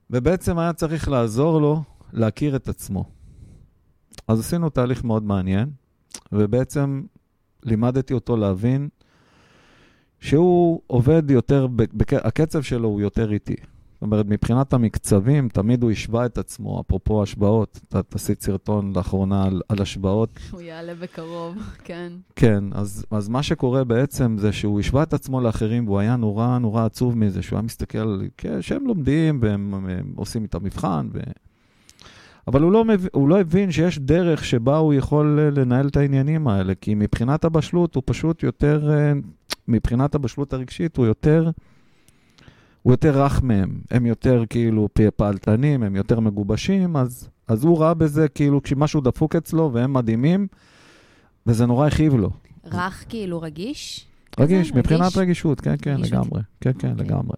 ובעצם 0.09 0.57
היה 0.57 0.73
צריך 0.73 1.09
לעזור 1.09 1.61
לו 1.61 1.83
להכיר 2.13 2.55
את 2.55 2.67
עצמו. 2.67 3.05
אז 4.27 4.39
עשינו 4.39 4.69
תהליך 4.69 5.03
מאוד 5.03 5.23
מעניין, 5.23 5.69
ובעצם 6.31 7.03
לימדתי 7.63 8.13
אותו 8.13 8.37
להבין 8.37 8.89
שהוא 10.19 10.81
עובד 10.87 11.31
יותר, 11.31 11.67
בק... 11.67 12.13
הקצב 12.13 12.61
שלו 12.61 12.87
הוא 12.87 13.01
יותר 13.01 13.31
איטי. 13.31 13.55
זאת 13.97 14.01
אומרת, 14.01 14.25
מבחינת 14.25 14.73
המקצבים, 14.73 15.49
תמיד 15.49 15.83
הוא 15.83 15.91
השווה 15.91 16.25
את 16.25 16.37
עצמו, 16.37 16.81
אפרופו 16.81 17.23
השוואות. 17.23 17.79
אתה 17.89 18.03
תעשית 18.03 18.41
סרטון 18.41 18.93
לאחרונה 18.95 19.43
על, 19.43 19.61
על 19.69 19.81
השוואות. 19.81 20.39
הוא 20.51 20.61
יעלה 20.61 20.95
בקרוב, 20.95 21.57
כן. 21.83 22.11
כן, 22.35 22.63
אז, 22.71 23.05
אז 23.11 23.29
מה 23.29 23.43
שקורה 23.43 23.83
בעצם 23.83 24.35
זה 24.39 24.51
שהוא 24.51 24.79
השווה 24.79 25.03
את 25.03 25.13
עצמו 25.13 25.41
לאחרים, 25.41 25.87
והוא 25.87 25.99
היה 25.99 26.15
נורא 26.15 26.57
נורא 26.57 26.85
עצוב 26.85 27.17
מזה, 27.17 27.41
שהוא 27.41 27.57
היה 27.57 27.63
מסתכל, 27.63 28.19
כן, 28.37 28.61
שהם 28.61 28.87
לומדים 28.87 29.39
והם 29.41 29.73
הם 29.89 30.13
עושים 30.15 30.45
את 30.45 30.55
המבחן, 30.55 31.07
ו... 31.13 31.19
אבל 32.47 32.61
הוא 32.61 32.71
לא, 32.71 32.85
מב... 32.85 33.07
הוא 33.11 33.29
לא 33.29 33.39
הבין 33.39 33.71
שיש 33.71 33.99
דרך 33.99 34.45
שבה 34.45 34.77
הוא 34.77 34.93
יכול 34.93 35.39
לנהל 35.55 35.87
את 35.87 35.97
העניינים 35.97 36.47
האלה, 36.47 36.73
כי 36.81 36.95
מבחינת 36.95 37.45
הבשלות 37.45 37.95
הוא 37.95 38.03
פשוט 38.05 38.43
יותר, 38.43 38.89
מבחינת 39.67 40.15
הבשלות 40.15 40.53
הרגשית 40.53 40.97
הוא 40.97 41.05
יותר... 41.05 41.51
הוא 42.87 42.93
יותר 42.93 43.23
רך 43.23 43.43
מהם, 43.43 43.79
הם 43.91 44.05
יותר 44.05 44.43
כאילו 44.49 44.87
פעלתנים, 45.15 45.83
הם 45.83 45.95
יותר 45.95 46.19
מגובשים, 46.19 46.97
אז, 46.97 47.29
אז 47.47 47.63
הוא 47.63 47.79
ראה 47.79 47.93
בזה 47.93 48.27
כאילו 48.27 48.63
כשמשהו 48.63 49.01
דפוק 49.01 49.35
אצלו 49.35 49.69
והם 49.73 49.93
מדהימים, 49.93 50.47
וזה 51.45 51.65
נורא 51.65 51.87
הכאיב 51.87 52.13
לו. 52.13 52.29
רך 52.65 53.05
כאילו 53.09 53.41
רגיש? 53.41 54.07
רגיש? 54.39 54.73
מבחינת 54.73 55.01
רגיש? 55.01 55.17
רגישות, 55.17 55.61
כן, 55.61 55.75
כן, 55.81 55.95
רגישות. 55.95 56.13
לגמרי. 56.13 56.41
כן, 56.61 56.71
כן, 56.79 56.91
אוקיי. 56.91 57.05
לגמרי. 57.05 57.35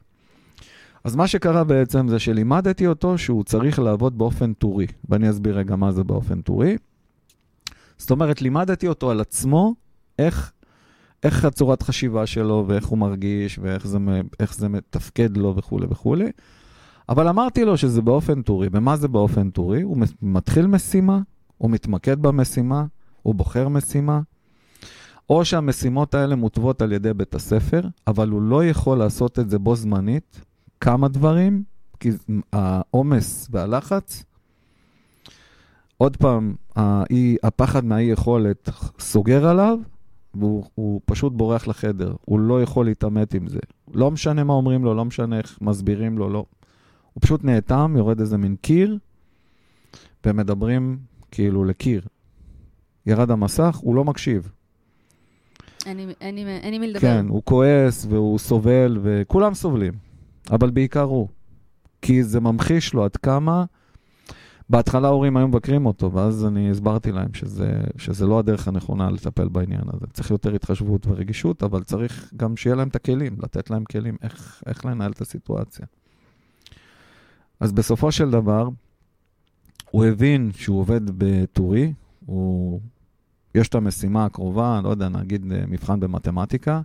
אז 1.04 1.16
מה 1.16 1.28
שקרה 1.28 1.64
בעצם 1.64 2.08
זה 2.08 2.20
שלימדתי 2.20 2.88
אותו 2.88 3.18
שהוא 3.18 3.44
צריך 3.44 3.80
לעבוד 3.80 4.18
באופן 4.18 4.54
טורי, 4.54 4.88
ואני 5.10 5.30
אסביר 5.30 5.58
רגע 5.58 5.76
מה 5.76 5.92
זה 5.92 6.04
באופן 6.04 6.42
טורי. 6.42 6.78
זאת 7.98 8.12
אומרת, 8.12 8.42
לימדתי 8.42 8.88
אותו 8.88 9.12
על 9.12 9.20
עצמו, 9.22 9.76
איך, 10.20 10.52
איך 11.24 11.46
הצורת 11.46 11.84
חשיבה 11.84 12.26
שלו, 12.26 12.66
ואיך 12.68 12.86
הוא 12.86 12.98
מרגיש, 12.98 13.60
ואיך 13.60 13.88
זה, 13.88 13.98
זה 14.52 14.70
מתפקד 14.70 15.38
לו 15.38 15.56
וכולי 15.56 15.88
וכולי. 15.90 16.32
אבל 17.10 17.28
אמרתי 17.28 17.66
לו 17.66 17.78
שזה 17.78 18.02
באופן 18.02 18.42
טורי. 18.42 18.68
ומה 18.72 18.98
זה 18.98 19.08
באופן 19.08 19.50
טורי? 19.50 19.82
הוא 19.82 19.98
מתחיל 20.22 20.68
משימה, 20.68 21.20
הוא 21.58 21.72
מתמקד 21.72 22.22
במשימה, 22.22 22.86
הוא 23.22 23.36
בוחר 23.36 23.68
משימה, 23.68 24.22
או 25.30 25.46
שהמשימות 25.46 26.14
האלה 26.14 26.36
מוטבות 26.36 26.82
על 26.82 26.92
ידי 26.92 27.14
בית 27.14 27.36
הספר, 27.36 27.82
אבל 28.08 28.30
הוא 28.30 28.42
לא 28.42 28.66
יכול 28.66 28.98
לעשות 28.98 29.40
את 29.40 29.50
זה 29.50 29.60
בו 29.60 29.76
זמנית, 29.76 30.42
כמה 30.82 31.08
דברים, 31.08 31.64
כי 32.00 32.10
העומס 32.54 33.48
והלחץ, 33.52 34.24
עוד 35.98 36.18
פעם, 36.18 36.56
הפחד 37.44 37.86
מהאי-יכולת 37.86 38.70
סוגר 39.00 39.48
עליו, 39.48 39.80
והוא 40.40 40.66
הוא 40.76 41.02
פשוט 41.06 41.34
בורח 41.34 41.68
לחדר. 41.68 42.16
הוא 42.26 42.40
לא 42.40 42.62
יכול 42.62 42.86
להתעמת 42.86 43.34
עם 43.34 43.48
זה. 43.48 43.60
לא 43.94 44.12
משנה 44.12 44.44
מה 44.44 44.54
אומרים 44.54 44.84
לו, 44.86 44.94
לא 44.94 45.06
משנה 45.06 45.38
איך 45.38 45.58
מסבירים 45.62 46.18
לו, 46.18 46.30
לא. 46.30 46.46
הוא 47.14 47.22
פשוט 47.22 47.44
נאטם, 47.44 47.94
יורד 47.98 48.20
איזה 48.20 48.38
מין 48.38 48.56
קיר, 48.62 48.98
ומדברים 50.26 50.98
כאילו 51.32 51.66
לקיר. 51.66 52.02
ירד 53.06 53.32
המסך, 53.32 53.78
הוא 53.82 53.96
לא 53.96 54.04
מקשיב. 54.04 54.52
אין 55.86 55.98
לי 56.64 56.80
מי 56.80 56.88
לדבר. 56.88 57.00
כן, 57.00 57.26
הוא 57.30 57.42
כועס 57.46 58.06
והוא 58.10 58.40
סובל, 58.40 59.00
וכולם 59.02 59.54
סובלים, 59.54 59.94
אבל 60.52 60.70
בעיקר 60.70 61.02
הוא. 61.04 61.28
כי 62.02 62.24
זה 62.24 62.40
ממחיש 62.40 62.94
לו 62.94 63.04
עד 63.04 63.18
כמה... 63.18 63.66
בהתחלה 64.70 65.08
ההורים 65.08 65.38
היו 65.38 65.48
מבקרים 65.48 65.86
אותו, 65.86 66.14
ואז 66.14 66.46
אני 66.46 66.72
הסברתי 66.72 67.12
להם 67.12 67.34
שזה, 67.34 67.82
שזה 67.98 68.28
לא 68.28 68.40
הדרך 68.40 68.68
הנכונה 68.68 69.10
לטפל 69.10 69.48
בעניין 69.48 69.82
הזה. 69.94 70.06
צריך 70.14 70.32
יותר 70.32 70.56
התחשבות 70.56 71.08
ורגישות, 71.08 71.64
אבל 71.64 71.84
צריך 71.84 72.34
גם 72.38 72.58
שיהיה 72.58 72.76
להם 72.76 72.88
את 72.88 72.96
הכלים, 72.96 73.36
לתת 73.44 73.70
להם 73.70 73.84
כלים 73.84 74.18
איך, 74.22 74.64
איך 74.66 74.86
לנהל 74.86 75.12
את 75.12 75.22
הסיטואציה. 75.22 75.86
אז 77.60 77.72
בסופו 77.72 78.12
של 78.12 78.32
דבר, 78.32 78.70
הוא 79.92 80.06
הבין 80.06 80.52
שהוא 80.56 80.80
עובד 80.80 81.02
בטורי, 81.18 81.94
הוא... 82.26 82.80
יש 83.56 83.68
את 83.68 83.76
המשימה 83.76 84.26
הקרובה, 84.26 84.82
לא 84.84 84.90
יודע, 84.90 85.10
נגיד 85.10 85.52
אה, 85.52 85.64
מבחן 85.68 86.00
במתמטיקה, 86.00 86.82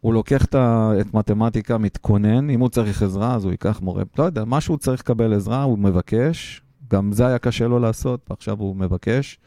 הוא 0.00 0.14
לוקח 0.14 0.44
את, 0.44 0.54
ה... 0.54 0.92
את 1.00 1.14
מתמטיקה, 1.14 1.78
מתכונן, 1.78 2.50
אם 2.50 2.60
הוא 2.60 2.68
צריך 2.68 3.02
עזרה, 3.02 3.34
אז 3.34 3.44
הוא 3.44 3.52
ייקח 3.52 3.80
מורה, 3.80 4.02
לא 4.18 4.24
יודע, 4.24 4.44
מה 4.44 4.60
שהוא 4.60 4.76
צריך 4.78 5.00
לקבל 5.00 5.34
עזרה, 5.34 5.62
הוא 5.62 5.78
מבקש, 5.78 6.63
גם 6.94 7.12
זה 7.12 7.26
היה 7.26 7.38
קשה 7.38 7.68
לו 7.68 7.78
לעשות, 7.78 8.20
ועכשיו 8.30 8.58
הוא 8.58 8.76
מבקש. 8.76 9.38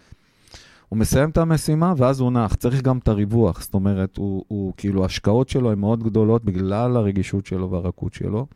הוא 0.90 1.00
מסיים 1.00 1.30
את 1.30 1.38
המשימה 1.38 1.94
ואז 1.98 2.20
הוא 2.20 2.32
נח, 2.32 2.56
צריך 2.56 2.82
גם 2.82 2.98
את 2.98 3.08
הריווח, 3.08 3.62
זאת 3.62 3.74
אומרת, 3.74 4.18
הוא, 4.18 4.46
הוא 4.48 4.74
כאילו, 4.78 5.04
ההשקעות 5.04 5.50
שלו 5.50 5.72
הן 5.72 5.80
מאוד 5.80 6.04
גדולות 6.04 6.46
בגלל 6.46 6.98
הרגישות 6.98 7.46
שלו 7.46 7.72
והרכות 7.72 8.14
שלו, 8.14 8.48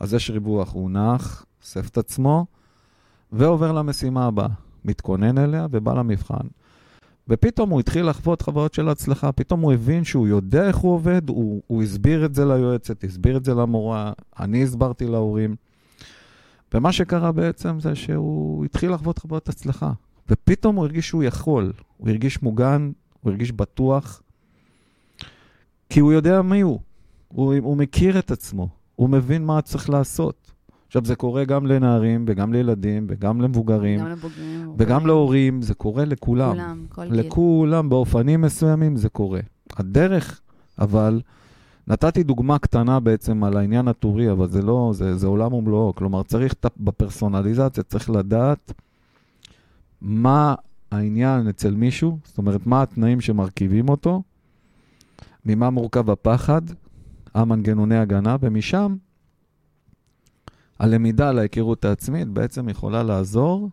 אז 0.00 0.14
יש 0.14 0.30
ריווח, 0.30 0.72
הוא 0.72 0.90
נח, 0.90 1.44
אוסף 1.62 1.88
את 1.88 1.98
עצמו, 1.98 2.46
ועובר 3.32 3.72
למשימה 3.72 4.26
הבאה, 4.26 4.48
מתכונן 4.84 5.38
אליה 5.38 5.66
ובא 5.70 5.94
למבחן. 5.94 6.46
ופתאום 7.28 7.70
הוא 7.70 7.80
התחיל 7.80 8.08
לחוות 8.08 8.42
חוויות 8.42 8.74
של 8.74 8.88
הצלחה, 8.88 9.32
פתאום 9.32 9.60
הוא 9.60 9.72
הבין 9.72 10.04
שהוא 10.04 10.28
יודע 10.28 10.68
איך 10.68 10.76
הוא 10.76 10.94
עובד, 10.94 11.28
הוא, 11.28 11.62
הוא 11.66 11.82
הסביר 11.82 12.24
את 12.24 12.34
זה 12.34 12.44
ליועצת, 12.44 13.04
הסביר 13.04 13.36
את 13.36 13.44
זה 13.44 13.54
למורה, 13.54 14.12
אני 14.40 14.62
הסברתי 14.62 15.06
להורים. 15.06 15.56
ומה 16.74 16.92
שקרה 16.92 17.32
בעצם 17.32 17.80
זה 17.80 17.94
שהוא 17.94 18.64
התחיל 18.64 18.92
לחוות 18.92 19.18
חוויות 19.18 19.48
הצלחה. 19.48 19.92
ופתאום 20.28 20.76
הוא 20.76 20.84
הרגיש 20.84 21.08
שהוא 21.08 21.22
יכול, 21.22 21.72
הוא 21.96 22.08
הרגיש 22.08 22.42
מוגן, 22.42 22.90
הוא 23.20 23.30
הרגיש 23.30 23.52
בטוח, 23.52 24.22
כי 25.88 26.00
הוא 26.00 26.12
יודע 26.12 26.42
מי 26.42 26.60
הוא. 26.60 26.80
הוא, 27.28 27.54
הוא 27.62 27.76
מכיר 27.76 28.18
את 28.18 28.30
עצמו, 28.30 28.68
הוא 28.96 29.08
מבין 29.08 29.44
מה 29.44 29.62
צריך 29.62 29.90
לעשות. 29.90 30.52
עכשיו, 30.86 31.04
זה 31.04 31.16
קורה 31.16 31.44
גם 31.44 31.66
לנערים 31.66 32.24
וגם 32.28 32.52
לילדים 32.52 33.06
וגם 33.08 33.40
למבוגרים. 33.40 34.00
גם 34.00 34.08
לבוגרים. 34.08 34.74
וגם 34.78 35.06
להורים, 35.06 35.62
זה 35.62 35.74
קורה 35.74 36.04
לכולם. 36.04 36.52
כולם, 36.52 36.86
כל 36.88 37.10
גיל. 37.10 37.20
לכולם, 37.20 37.88
באופנים 37.88 38.40
מסוימים 38.40 38.96
זה 38.96 39.08
קורה. 39.08 39.40
הדרך, 39.76 40.40
אבל, 40.78 41.20
נתתי 41.90 42.22
דוגמה 42.22 42.58
קטנה 42.58 43.00
בעצם 43.00 43.44
על 43.44 43.56
העניין 43.56 43.88
הטורי, 43.88 44.32
אבל 44.32 44.48
זה 44.48 44.62
לא, 44.62 44.90
זה, 44.94 45.16
זה 45.16 45.26
עולם 45.26 45.52
ומלואו. 45.52 45.94
כלומר, 45.94 46.22
צריך, 46.22 46.54
בפרסונליזציה 46.76 47.82
צריך 47.82 48.10
לדעת 48.10 48.72
מה 50.00 50.54
העניין 50.90 51.48
אצל 51.48 51.74
מישהו, 51.74 52.18
זאת 52.24 52.38
אומרת, 52.38 52.66
מה 52.66 52.82
התנאים 52.82 53.20
שמרכיבים 53.20 53.88
אותו, 53.88 54.22
ממה 55.44 55.70
מורכב 55.70 56.10
הפחד, 56.10 56.62
המנגנוני 57.34 57.96
הגנה, 57.96 58.36
ומשם 58.40 58.96
הלמידה 60.78 61.32
להיכרות 61.32 61.84
העצמית 61.84 62.28
בעצם 62.28 62.68
יכולה 62.68 63.02
לעזור 63.02 63.70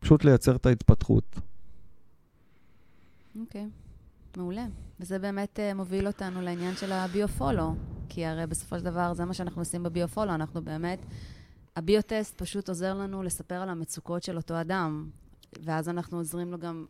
פשוט 0.00 0.24
לייצר 0.24 0.56
את 0.56 0.66
ההתפתחות. 0.66 1.40
אוקיי, 3.40 3.62
okay. 3.62 4.38
מעולה. 4.38 4.66
וזה 5.02 5.18
באמת 5.18 5.58
uh, 5.58 5.74
מוביל 5.74 6.06
אותנו 6.06 6.42
לעניין 6.42 6.76
של 6.76 6.92
הביו-פולו, 6.92 7.74
כי 8.08 8.26
הרי 8.26 8.46
בסופו 8.46 8.78
של 8.78 8.84
דבר 8.84 9.14
זה 9.14 9.24
מה 9.24 9.34
שאנחנו 9.34 9.60
עושים 9.60 9.82
בביו-פולו, 9.82 10.34
אנחנו 10.34 10.62
באמת, 10.62 10.98
הביוטסט 11.76 12.42
פשוט 12.42 12.68
עוזר 12.68 12.94
לנו 12.94 13.22
לספר 13.22 13.54
על 13.54 13.68
המצוקות 13.68 14.22
של 14.22 14.36
אותו 14.36 14.60
אדם, 14.60 15.06
ואז 15.64 15.88
אנחנו 15.88 16.18
עוזרים 16.18 16.52
לו 16.52 16.58
גם 16.58 16.84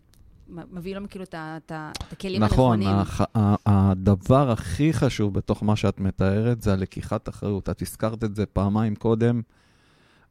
מביא 0.49 0.97
לנו 0.97 1.09
כאילו 1.09 1.25
את 1.33 1.73
הכלים 2.13 2.43
נכון, 2.43 2.83
הנכונים. 2.83 3.01
נכון, 3.01 3.55
הדבר 3.67 4.51
הכי 4.51 4.93
חשוב 4.93 5.35
בתוך 5.35 5.63
מה 5.63 5.77
שאת 5.77 6.01
מתארת 6.01 6.63
זה 6.63 6.73
הלקיחת 6.73 7.29
אחריות. 7.29 7.69
את 7.69 7.83
הזכרת 7.83 8.25
את 8.25 8.37
זה 8.37 8.47
פעמיים 8.47 8.95
קודם, 8.95 9.43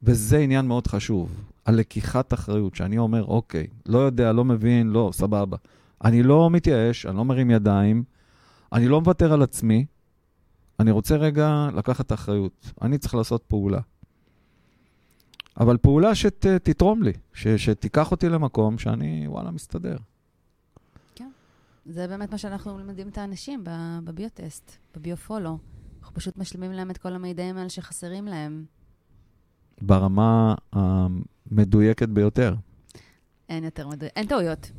וזה 0.03 0.37
עניין 0.37 0.67
מאוד 0.67 0.87
חשוב. 0.87 1.43
הלקיחת 1.65 2.33
אחריות, 2.33 2.75
שאני 2.75 2.97
אומר, 2.97 3.25
אוקיי, 3.25 3.67
לא 3.85 3.97
יודע, 3.97 4.31
לא 4.31 4.45
מבין, 4.45 4.89
לא, 4.89 5.09
סבבה. 5.13 5.57
אני 6.05 6.23
לא 6.23 6.49
מתייאש, 6.49 7.05
אני 7.05 7.17
לא 7.17 7.25
מרים 7.25 7.51
ידיים, 7.51 8.03
אני 8.73 8.87
לא 8.87 9.01
מוותר 9.01 9.33
על 9.33 9.41
עצמי, 9.41 9.85
אני 10.79 10.91
רוצה 10.91 11.15
רגע 11.15 11.69
לקחת 11.75 12.11
אחריות. 12.11 12.73
אני 12.81 12.97
צריך 12.97 13.15
לעשות 13.15 13.43
פעולה. 13.47 13.79
אבל 15.59 15.77
פעולה 15.77 16.15
שתתרום 16.15 17.03
לי, 17.03 17.13
ש, 17.33 17.47
שתיקח 17.47 18.11
אותי 18.11 18.29
למקום 18.29 18.77
שאני, 18.77 19.27
וואלה, 19.27 19.51
מסתדר. 19.51 19.97
כן, 21.15 21.29
זה 21.85 22.07
באמת 22.07 22.31
מה 22.31 22.37
שאנחנו 22.37 22.75
מלמדים 22.77 23.07
את 23.07 23.17
האנשים 23.17 23.63
בביוטסט, 24.03 24.71
בביופולו. 24.95 25.57
אנחנו 25.99 26.15
פשוט 26.15 26.37
משלימים 26.37 26.71
להם 26.71 26.91
את 26.91 26.97
כל 26.97 27.13
המידעים 27.13 27.57
האלה 27.57 27.69
שחסרים 27.69 28.25
להם. 28.25 28.65
ברמה 29.81 30.55
המדויקת 30.73 32.09
ביותר. 32.09 32.55
אין 33.49 33.63
יותר 33.63 33.87
מדויק, 33.87 34.11
אין 34.15 34.27
טעויות. 34.27 34.71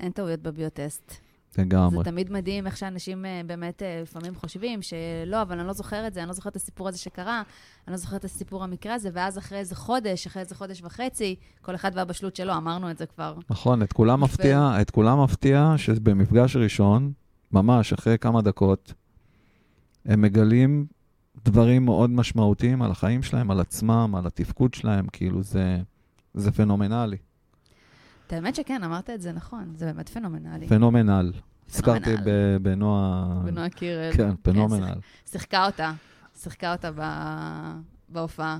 אין 0.00 0.12
טעויות 0.12 0.40
בביוטסט. 0.40 1.14
לגמרי. 1.58 1.98
זה 1.98 2.04
תמיד 2.04 2.32
מדהים 2.32 2.66
איך 2.66 2.76
שאנשים 2.76 3.24
אה, 3.24 3.40
באמת 3.46 3.82
אה, 3.82 4.00
לפעמים 4.02 4.34
חושבים 4.34 4.80
שלא, 4.82 5.42
אבל 5.42 5.58
אני 5.58 5.66
לא 5.66 5.72
זוכר 5.72 6.06
את 6.06 6.14
זה, 6.14 6.20
אני 6.20 6.28
לא 6.28 6.32
זוכר 6.32 6.50
את 6.50 6.56
הסיפור 6.56 6.88
הזה 6.88 6.98
שקרה, 6.98 7.42
אני 7.86 7.92
לא 7.92 7.96
זוכר 7.96 8.16
את 8.16 8.24
הסיפור 8.24 8.64
המקרה 8.64 8.94
הזה, 8.94 9.10
ואז 9.12 9.38
אחרי 9.38 9.58
איזה 9.58 9.76
חודש, 9.76 10.26
אחרי 10.26 10.42
איזה 10.42 10.54
חודש 10.54 10.82
וחצי, 10.82 11.36
כל 11.62 11.74
אחד 11.74 11.90
והבשלות 11.94 12.36
שלו, 12.36 12.56
אמרנו 12.56 12.90
את 12.90 12.98
זה 12.98 13.06
כבר. 13.06 13.34
נכון, 13.50 13.82
את 13.82 13.92
כולם 13.92 14.20
מפתיע, 14.20 14.72
את 14.80 14.90
כולם 14.90 15.22
מפתיע 15.24 15.74
שבמפגש 15.76 16.56
ראשון, 16.56 17.12
ממש 17.52 17.92
אחרי 17.92 18.18
כמה 18.18 18.42
דקות, 18.42 18.94
הם 20.04 20.22
מגלים 20.22 20.86
דברים 21.44 21.84
מאוד 21.84 22.10
משמעותיים 22.10 22.82
על 22.82 22.90
החיים 22.90 23.22
שלהם, 23.22 23.50
על 23.50 23.60
עצמם, 23.60 24.14
על 24.18 24.26
התפקוד 24.26 24.74
שלהם, 24.74 25.06
כאילו 25.12 25.42
זה, 25.42 25.78
זה 26.34 26.52
פנומנלי. 26.52 27.16
את 28.28 28.32
האמת 28.32 28.54
שכן, 28.54 28.84
אמרת 28.84 29.10
את 29.10 29.22
זה 29.22 29.32
נכון, 29.32 29.72
זה 29.74 29.86
באמת 29.86 30.08
פנומנלי. 30.08 30.68
פנומנל. 30.68 31.32
הזכרתי 31.70 32.10
בנועה... 32.62 33.40
בנועה 33.44 33.70
קירל. 33.70 34.12
כן, 34.12 34.30
פנומנל. 34.42 34.94
שיחקה 35.26 35.66
אותה, 35.66 35.92
שיחקה 36.36 36.72
אותה 36.72 36.90
בהופעה. 38.08 38.58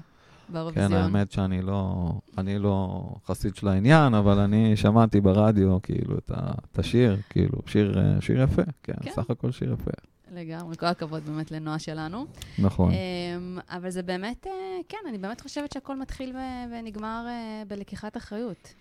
באירוויזיון. 0.49 0.89
כן, 0.89 0.97
האמת 0.97 1.33
שאני 1.33 1.63
לא, 1.63 2.13
אני 2.39 2.59
לא 2.59 3.05
חסיד 3.27 3.57
של 3.57 3.69
העניין, 3.69 4.15
אבל 4.15 4.39
אני 4.39 4.77
שמעתי 4.77 5.21
ברדיו, 5.21 5.83
כאילו, 5.83 6.19
את 6.19 6.79
השיר, 6.79 7.17
כאילו, 7.31 7.59
שיר, 7.67 7.99
שיר 8.21 8.43
יפה, 8.43 8.63
כן, 8.83 8.93
כן, 9.03 9.11
סך 9.11 9.31
הכל 9.31 9.51
שיר 9.51 9.73
יפה. 9.73 9.91
לגמרי, 10.35 10.77
כל 10.77 10.87
הכבוד 10.87 11.23
באמת 11.27 11.51
לנועה 11.51 11.79
שלנו. 11.79 12.27
נכון. 12.59 12.91
אמ, 12.91 13.59
אבל 13.71 13.91
זה 13.91 14.03
באמת, 14.03 14.47
אה, 14.47 14.53
כן, 14.89 14.99
אני 15.09 15.19
באמת 15.19 15.41
חושבת 15.41 15.73
שהכל 15.73 15.97
מתחיל 15.97 16.37
ונגמר 16.73 17.25
אה, 17.29 17.63
בלקיחת 17.69 18.17
אחריות. 18.17 18.75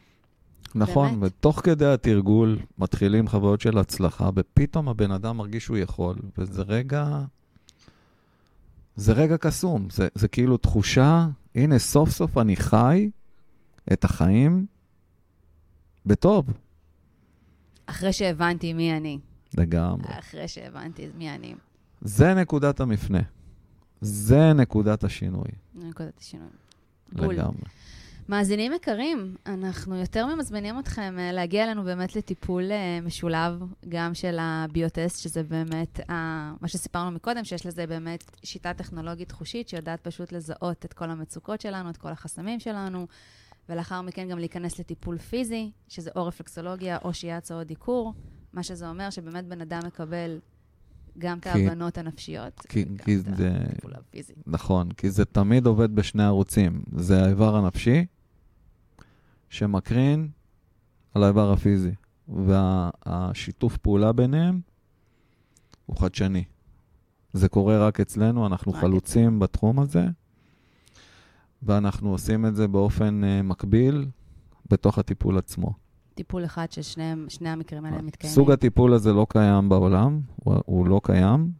נכון, 0.75 1.19
באמת? 1.19 1.31
ותוך 1.39 1.61
כדי 1.63 1.85
התרגול 1.85 2.59
מתחילים 2.77 3.27
חוויות 3.27 3.61
של 3.61 3.77
הצלחה, 3.77 4.29
ופתאום 4.35 4.89
הבן 4.89 5.11
אדם 5.11 5.37
מרגיש 5.37 5.63
שהוא 5.63 5.77
יכול, 5.77 6.15
וזה 6.37 6.61
רגע... 6.61 7.21
זה 8.95 9.13
רגע 9.13 9.37
קסום, 9.37 9.89
זה, 9.89 10.07
זה 10.15 10.27
כאילו 10.27 10.57
תחושה, 10.57 11.27
הנה, 11.55 11.79
סוף 11.79 12.09
סוף 12.09 12.37
אני 12.37 12.55
חי 12.55 13.09
את 13.93 14.03
החיים 14.03 14.65
בטוב. 16.05 16.45
אחרי 17.85 18.13
שהבנתי 18.13 18.73
מי 18.73 18.97
אני. 18.97 19.19
לגמרי. 19.57 20.19
אחרי 20.19 20.47
שהבנתי 20.47 21.07
מי 21.17 21.35
אני. 21.35 21.55
זה 22.01 22.33
נקודת 22.33 22.79
המפנה. 22.79 23.19
זה 24.01 24.53
נקודת 24.53 25.03
השינוי. 25.03 25.49
נקודת 25.75 26.17
השינוי. 26.19 26.47
לגמרי. 27.13 27.61
מאזינים 28.29 28.73
יקרים, 28.73 29.35
אנחנו 29.45 29.95
יותר 29.95 30.25
ממזמינים 30.25 30.79
אתכם 30.79 31.15
אה, 31.19 31.31
להגיע 31.31 31.63
אלינו 31.63 31.83
באמת 31.83 32.15
לטיפול 32.15 32.71
אה, 32.71 32.99
משולב, 33.03 33.59
גם 33.89 34.13
של 34.13 34.37
הביוטסט, 34.39 35.21
שזה 35.21 35.43
באמת 35.43 35.99
מה 36.61 36.67
שסיפרנו 36.67 37.11
מקודם, 37.11 37.43
שיש 37.43 37.65
לזה 37.65 37.87
באמת 37.87 38.23
שיטה 38.43 38.73
טכנולוגית 38.73 39.31
חושית 39.31 39.69
שיודעת 39.69 40.01
פשוט 40.01 40.31
לזהות 40.31 40.85
את 40.85 40.93
כל 40.93 41.09
המצוקות 41.09 41.61
שלנו, 41.61 41.89
את 41.89 41.97
כל 41.97 42.09
החסמים 42.09 42.59
שלנו, 42.59 43.07
ולאחר 43.69 44.01
מכן 44.01 44.29
גם 44.29 44.39
להיכנס 44.39 44.79
לטיפול 44.79 45.17
פיזי, 45.17 45.71
שזה 45.87 46.11
או 46.15 46.25
רפלקסולוגיה 46.25 46.97
או 47.03 47.13
שיאצה 47.13 47.55
או 47.55 47.63
דיקור, 47.63 48.13
מה 48.53 48.63
שזה 48.63 48.89
אומר 48.89 49.09
שבאמת 49.09 49.45
בן 49.45 49.61
אדם 49.61 49.79
מקבל 49.85 50.39
גם 51.17 51.37
את 51.37 51.47
ההבנות 51.47 51.97
הנפשיות, 51.97 52.59
כי, 52.59 52.83
גם 52.83 52.97
כי 52.97 53.15
את 53.15 53.35
זה, 53.35 53.51
הטיפול 53.69 53.93
הפיזי. 53.95 54.33
נכון, 54.47 54.91
כי 54.91 55.09
זה 55.09 55.25
תמיד 55.25 55.65
עובד 55.65 55.95
בשני 55.95 56.23
ערוצים. 56.23 56.83
זה 56.95 57.23
האיבר 57.23 57.55
הנפשי, 57.55 58.05
שמקרין 59.49 60.29
על 61.13 61.23
האיבר 61.23 61.51
הפיזי, 61.51 61.91
והשיתוף 62.27 63.73
וה, 63.73 63.77
פעולה 63.77 64.11
ביניהם 64.11 64.59
הוא 65.85 65.97
חדשני. 65.97 66.43
זה 67.33 67.49
קורה 67.49 67.87
רק 67.87 67.99
אצלנו, 67.99 68.47
אנחנו 68.47 68.71
רק 68.71 68.79
חלוצים 68.79 69.35
את... 69.35 69.39
בתחום 69.39 69.79
הזה, 69.79 70.05
ואנחנו 71.63 72.11
עושים 72.11 72.45
את 72.45 72.55
זה 72.55 72.67
באופן 72.67 73.21
uh, 73.23 73.43
מקביל 73.43 74.05
בתוך 74.69 74.99
הטיפול 74.99 75.37
עצמו. 75.37 75.73
טיפול 76.15 76.45
אחד 76.45 76.71
ששני 76.71 77.49
המקרים 77.49 77.85
האלה 77.85 78.01
מתקיימים. 78.01 78.35
סוג 78.35 78.51
הטיפול 78.51 78.93
הזה 78.93 79.13
לא 79.13 79.27
קיים 79.29 79.69
בעולם, 79.69 80.21
הוא, 80.35 80.55
הוא 80.65 80.87
לא 80.87 81.01
קיים. 81.03 81.51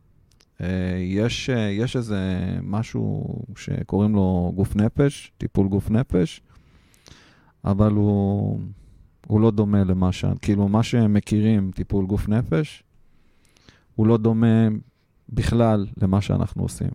Uh, 0.57 0.63
יש, 0.99 1.49
uh, 1.49 1.53
יש 1.53 1.95
איזה 1.95 2.49
משהו 2.63 3.35
שקוראים 3.55 4.15
לו 4.15 4.51
גוף 4.55 4.75
נפש, 4.75 5.31
טיפול 5.37 5.67
גוף 5.67 5.89
נפש, 5.89 6.41
אבל 7.65 7.91
הוא, 7.91 8.59
הוא 9.27 9.41
לא 9.41 9.51
דומה 9.51 9.83
למה 9.83 10.11
ש... 10.11 10.25
כאילו, 10.41 10.67
מה 10.67 10.83
שהם 10.83 11.13
מכירים, 11.13 11.71
טיפול 11.75 12.05
גוף 12.05 12.29
נפש, 12.29 12.83
הוא 13.95 14.07
לא 14.07 14.17
דומה 14.17 14.67
בכלל 15.29 15.87
למה 16.01 16.21
שאנחנו 16.21 16.63
עושים. 16.63 16.89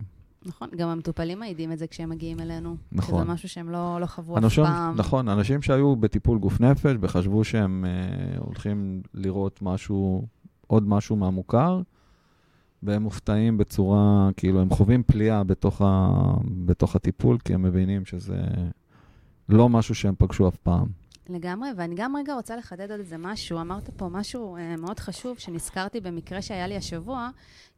נכון, 0.45 0.69
גם 0.77 0.89
המטופלים 0.89 1.39
מעידים 1.39 1.71
את 1.71 1.79
זה 1.79 1.87
כשהם 1.87 2.09
מגיעים 2.09 2.39
אלינו. 2.39 2.75
נכון. 2.91 3.15
שזה 3.15 3.31
משהו 3.33 3.49
שהם 3.49 3.69
לא, 3.69 3.97
לא 4.01 4.05
חוו 4.05 4.37
אף 4.37 4.43
אנשים, 4.43 4.63
פעם. 4.63 4.95
נכון, 4.97 5.29
אנשים 5.29 5.61
שהיו 5.61 5.95
בטיפול 5.95 6.39
גוף 6.39 6.61
נפש 6.61 6.95
וחשבו 6.99 7.43
שהם 7.43 7.85
אה, 7.87 8.37
הולכים 8.37 9.01
לראות 9.13 9.61
משהו, 9.61 10.27
עוד 10.67 10.87
משהו 10.87 11.15
מהמוכר, 11.15 11.81
והם 12.83 13.03
מופתעים 13.03 13.57
בצורה, 13.57 14.29
כאילו, 14.37 14.61
הם 14.61 14.69
חווים 14.69 15.03
פליאה 15.03 15.43
בתוך, 15.43 15.81
ה, 15.81 16.09
בתוך 16.65 16.95
הטיפול, 16.95 17.37
כי 17.37 17.53
הם 17.53 17.61
מבינים 17.61 18.05
שזה 18.05 18.41
לא 19.49 19.69
משהו 19.69 19.95
שהם 19.95 20.15
פגשו 20.17 20.47
אף 20.47 20.57
פעם. 20.57 20.87
לגמרי, 21.29 21.69
ואני 21.77 21.95
גם 21.95 22.15
רגע 22.15 22.33
רוצה 22.33 22.55
לחדד 22.55 22.91
עוד 22.91 22.99
איזה 22.99 23.17
משהו. 23.17 23.61
אמרת 23.61 23.89
פה 23.89 24.07
משהו 24.07 24.57
אה, 24.57 24.75
מאוד 24.75 24.99
חשוב 24.99 25.39
שנזכרתי 25.39 25.99
במקרה 25.99 26.41
שהיה 26.41 26.67
לי 26.67 26.77
השבוע, 26.77 27.29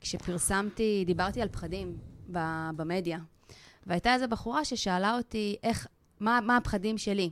כשפרסמתי, 0.01 1.03
דיברתי 1.07 1.41
על 1.41 1.47
פחדים 1.47 1.97
ב- 2.31 2.69
במדיה. 2.75 3.19
והייתה 3.85 4.13
איזו 4.13 4.27
בחורה 4.27 4.65
ששאלה 4.65 5.17
אותי, 5.17 5.55
איך, 5.63 5.87
מה, 6.19 6.39
מה 6.43 6.57
הפחדים 6.57 6.97
שלי? 6.97 7.29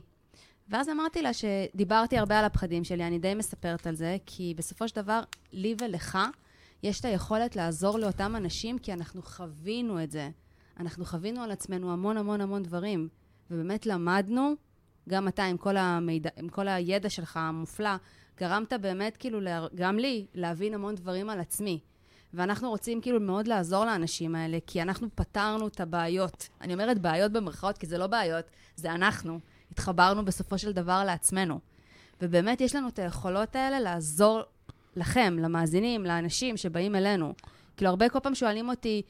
ואז 0.68 0.88
אמרתי 0.88 1.22
לה 1.22 1.30
שדיברתי 1.32 2.18
הרבה 2.18 2.38
על 2.38 2.44
הפחדים 2.44 2.84
שלי, 2.84 3.06
אני 3.06 3.18
די 3.18 3.34
מספרת 3.34 3.86
על 3.86 3.94
זה, 3.94 4.16
כי 4.26 4.54
בסופו 4.56 4.88
של 4.88 4.96
דבר, 4.96 5.20
לי 5.52 5.74
ולך, 5.80 6.18
יש 6.82 7.00
את 7.00 7.04
היכולת 7.04 7.56
לעזור 7.56 7.98
לאותם 7.98 8.36
אנשים, 8.36 8.78
כי 8.78 8.92
אנחנו 8.92 9.22
חווינו 9.22 10.02
את 10.02 10.10
זה. 10.10 10.30
אנחנו 10.80 11.04
חווינו 11.04 11.42
על 11.42 11.50
עצמנו 11.50 11.92
המון 11.92 12.16
המון 12.16 12.40
המון 12.40 12.62
דברים, 12.62 13.08
ובאמת 13.50 13.86
למדנו 13.86 14.54
גם 15.08 15.28
אתה, 15.28 15.44
עם 15.44 15.56
כל, 15.56 15.76
המידע, 15.76 16.30
עם 16.36 16.48
כל 16.48 16.68
הידע 16.68 17.10
שלך 17.10 17.36
המופלא, 17.36 17.96
גרמת 18.38 18.72
באמת, 18.72 19.16
כאילו, 19.16 19.40
גם 19.74 19.98
לי, 19.98 20.26
להבין 20.34 20.74
המון 20.74 20.94
דברים 20.94 21.30
על 21.30 21.40
עצמי. 21.40 21.80
ואנחנו 22.34 22.70
רוצים 22.70 23.00
כאילו 23.00 23.20
מאוד 23.20 23.48
לעזור 23.48 23.84
לאנשים 23.84 24.34
האלה, 24.34 24.58
כי 24.66 24.82
אנחנו 24.82 25.08
פתרנו 25.14 25.66
את 25.66 25.80
הבעיות. 25.80 26.48
אני 26.60 26.72
אומרת 26.72 26.98
בעיות 26.98 27.32
במרכאות, 27.32 27.78
כי 27.78 27.86
זה 27.86 27.98
לא 27.98 28.06
בעיות, 28.06 28.44
זה 28.76 28.92
אנחנו. 28.92 29.38
התחברנו 29.70 30.24
בסופו 30.24 30.58
של 30.58 30.72
דבר 30.72 31.04
לעצמנו. 31.04 31.60
ובאמת 32.22 32.60
יש 32.60 32.76
לנו 32.76 32.88
את 32.88 32.98
היכולות 32.98 33.56
האלה 33.56 33.80
לעזור 33.80 34.42
לכם, 34.96 35.36
למאזינים, 35.40 36.04
לאנשים 36.04 36.56
שבאים 36.56 36.96
אלינו. 36.96 37.34
כאילו, 37.76 37.90
הרבה 37.90 38.08
כל 38.08 38.20
פעם 38.20 38.34
שואלים 38.34 38.68
אותי, 38.68 39.02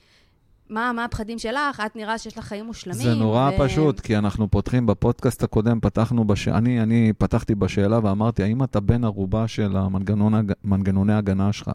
מה, 0.71 0.93
מה 0.93 1.05
הפחדים 1.05 1.39
שלך? 1.39 1.83
את 1.87 1.97
נראה 1.97 2.19
שיש 2.19 2.39
לך 2.39 2.45
חיים 2.45 2.67
מושלמים. 2.67 3.03
זה 3.03 3.15
נורא 3.15 3.51
ו... 3.51 3.59
פשוט, 3.59 4.01
כי 4.01 4.17
אנחנו 4.19 4.51
פותחים 4.51 4.87
בפודקאסט 4.87 5.43
הקודם, 5.43 5.81
פתחנו, 5.81 6.25
בש... 6.25 6.49
אני, 6.49 6.83
אני 6.83 7.13
פתחתי 7.19 7.55
בשאלה 7.55 7.99
ואמרתי, 8.03 8.43
האם 8.43 8.63
אתה 8.65 8.81
בן 8.81 9.05
ערובה 9.05 9.49
של 9.49 9.77
המנגנון, 9.77 10.35
הג- 10.35 10.53
מנגנוני 10.65 11.13
ההגנה 11.13 11.53
שלך? 11.53 11.71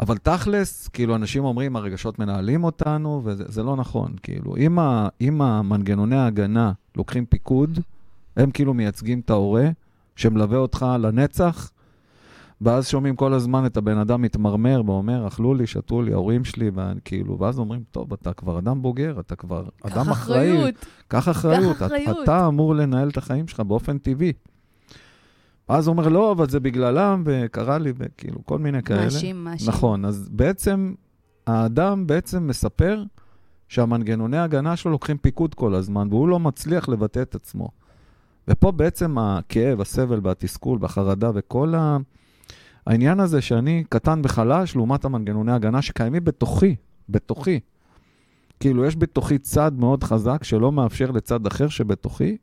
אבל 0.00 0.16
תכלס, 0.18 0.88
כאילו, 0.88 1.16
אנשים 1.16 1.44
אומרים, 1.44 1.76
הרגשות 1.76 2.18
מנהלים 2.18 2.64
אותנו, 2.64 3.22
וזה 3.24 3.44
זה 3.48 3.62
לא 3.62 3.76
נכון. 3.76 4.12
כאילו, 4.22 4.56
אם, 4.56 4.78
ה, 4.78 5.08
אם 5.20 5.42
המנגנוני 5.42 6.16
ההגנה 6.16 6.72
לוקחים 6.96 7.26
פיקוד, 7.26 7.78
הם 8.36 8.50
כאילו 8.50 8.74
מייצגים 8.74 9.20
את 9.20 9.30
ההורה, 9.30 9.68
שמלווה 10.16 10.58
אותך 10.58 10.86
לנצח, 10.98 11.70
ואז 12.60 12.88
שומעים 12.88 13.16
כל 13.16 13.32
הזמן 13.32 13.66
את 13.66 13.76
הבן 13.76 13.98
אדם 13.98 14.22
מתמרמר 14.22 14.82
ואומר, 14.86 15.26
אכלו 15.26 15.54
לי, 15.54 15.66
שתו 15.66 16.02
לי, 16.02 16.12
ההורים 16.12 16.44
שלי, 16.44 16.70
וכאילו, 16.74 17.38
ואז 17.38 17.58
אומרים, 17.58 17.82
טוב, 17.90 18.12
אתה 18.12 18.32
כבר 18.32 18.58
אדם 18.58 18.82
בוגר, 18.82 19.20
אתה 19.20 19.36
כבר 19.36 19.64
אדם 19.82 20.08
אחראי. 20.08 20.52
אחריות. 20.52 20.74
קח 21.08 21.28
אחריות. 21.28 21.76
קח 21.76 21.86
אחריות. 21.86 22.18
אתה 22.22 22.46
אמור 22.46 22.74
לנהל 22.74 23.08
את 23.08 23.16
החיים 23.16 23.48
שלך 23.48 23.60
באופן 23.60 23.98
טבעי. 23.98 24.32
אז 25.68 25.86
הוא 25.86 25.92
אומר, 25.92 26.08
לא, 26.08 26.32
אבל 26.32 26.48
זה 26.48 26.60
בגללם, 26.60 27.22
וקרה 27.26 27.78
לי, 27.78 27.92
וכאילו, 27.96 28.44
כל 28.44 28.58
מיני 28.58 28.82
כאלה. 28.82 29.04
מאשים, 29.04 29.44
מאשים. 29.44 29.68
נכון, 29.68 30.04
אז 30.04 30.28
בעצם, 30.32 30.94
האדם 31.46 32.06
בעצם 32.06 32.46
מספר 32.46 33.02
שהמנגנוני 33.68 34.36
ההגנה 34.36 34.76
שלו 34.76 34.90
לוקחים 34.90 35.18
פיקוד 35.18 35.54
כל 35.54 35.74
הזמן, 35.74 36.08
והוא 36.10 36.28
לא 36.28 36.40
מצליח 36.40 36.88
לבטא 36.88 37.22
את 37.22 37.34
עצמו. 37.34 37.68
ופה 38.48 38.72
בעצם 38.72 39.18
הכאב, 39.18 39.80
הסבל 39.80 40.20
והתסכול 40.22 40.78
והחרדה 40.80 41.30
וכל 41.34 41.74
ה... 41.74 41.96
העניין 42.86 43.20
הזה 43.20 43.40
שאני 43.40 43.84
קטן 43.88 44.20
וחלש 44.24 44.76
לעומת 44.76 45.04
המנגנוני 45.04 45.52
ההגנה 45.52 45.82
שקיימים 45.82 46.24
בתוכי, 46.24 46.76
בתוכי. 47.08 47.60
כאילו, 48.60 48.84
יש 48.84 48.96
בתוכי 48.96 49.38
צד 49.38 49.72
מאוד 49.74 50.04
חזק 50.04 50.44
שלא 50.44 50.72
מאפשר 50.72 51.10
לצד 51.10 51.46
אחר 51.46 51.68
שבתוכי 51.68 52.36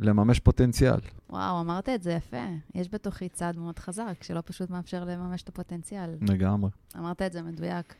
לממש 0.00 0.40
פוטנציאל. 0.40 0.98
וואו, 1.30 1.60
אמרת 1.60 1.88
את 1.88 2.02
זה 2.02 2.12
יפה. 2.12 2.46
יש 2.74 2.88
בתוכי 2.92 3.28
צד 3.28 3.52
מאוד 3.56 3.78
חזק, 3.78 4.22
שלא 4.22 4.42
פשוט 4.44 4.70
מאפשר 4.70 5.04
לממש 5.04 5.42
את 5.42 5.48
הפוטנציאל. 5.48 6.10
לגמרי. 6.28 6.70
אמרת 6.98 7.22
את 7.22 7.32
זה 7.32 7.42
מדויק. 7.42 7.94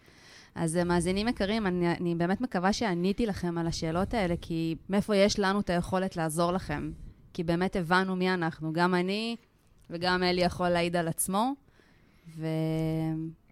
אז 0.54 0.76
אה, 0.76 0.84
מאזינים 0.84 1.28
יקרים, 1.28 1.66
אני, 1.66 1.92
אני 2.00 2.14
באמת 2.14 2.40
מקווה 2.40 2.72
שעניתי 2.72 3.26
לכם 3.26 3.58
על 3.58 3.66
השאלות 3.66 4.14
האלה, 4.14 4.34
כי 4.40 4.76
מאיפה 4.88 5.16
יש 5.16 5.38
לנו 5.38 5.60
את 5.60 5.70
היכולת 5.70 6.16
לעזור 6.16 6.52
לכם? 6.52 6.90
כי 7.32 7.44
באמת 7.44 7.76
הבנו 7.76 8.16
מי 8.16 8.34
אנחנו. 8.34 8.72
גם 8.72 8.94
אני 8.94 9.36
וגם 9.94 10.22
אלי 10.22 10.40
יכול 10.40 10.68
להעיד 10.68 10.96
על 10.96 11.08
עצמו, 11.08 11.54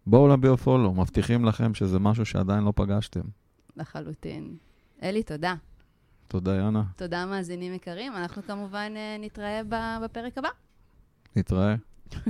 בואו 0.06 0.28
לביו-פולו, 0.28 0.94
מבטיחים 0.94 1.44
לכם 1.44 1.74
שזה 1.74 1.98
משהו 1.98 2.26
שעדיין 2.26 2.64
לא 2.64 2.72
פגשתם. 2.76 3.20
ולחלוטין. 3.76 4.56
אלי, 5.02 5.22
תודה. 5.22 5.54
תודה, 6.28 6.56
יאנה. 6.56 6.82
תודה, 6.96 7.26
מאזינים 7.26 7.74
יקרים. 7.74 8.12
אנחנו 8.16 8.42
כמובן 8.42 8.92
אה, 8.96 9.16
נתראה 9.20 9.60
בפרק 10.04 10.38
הבא. 10.38 10.48
נתראה. 11.36 11.74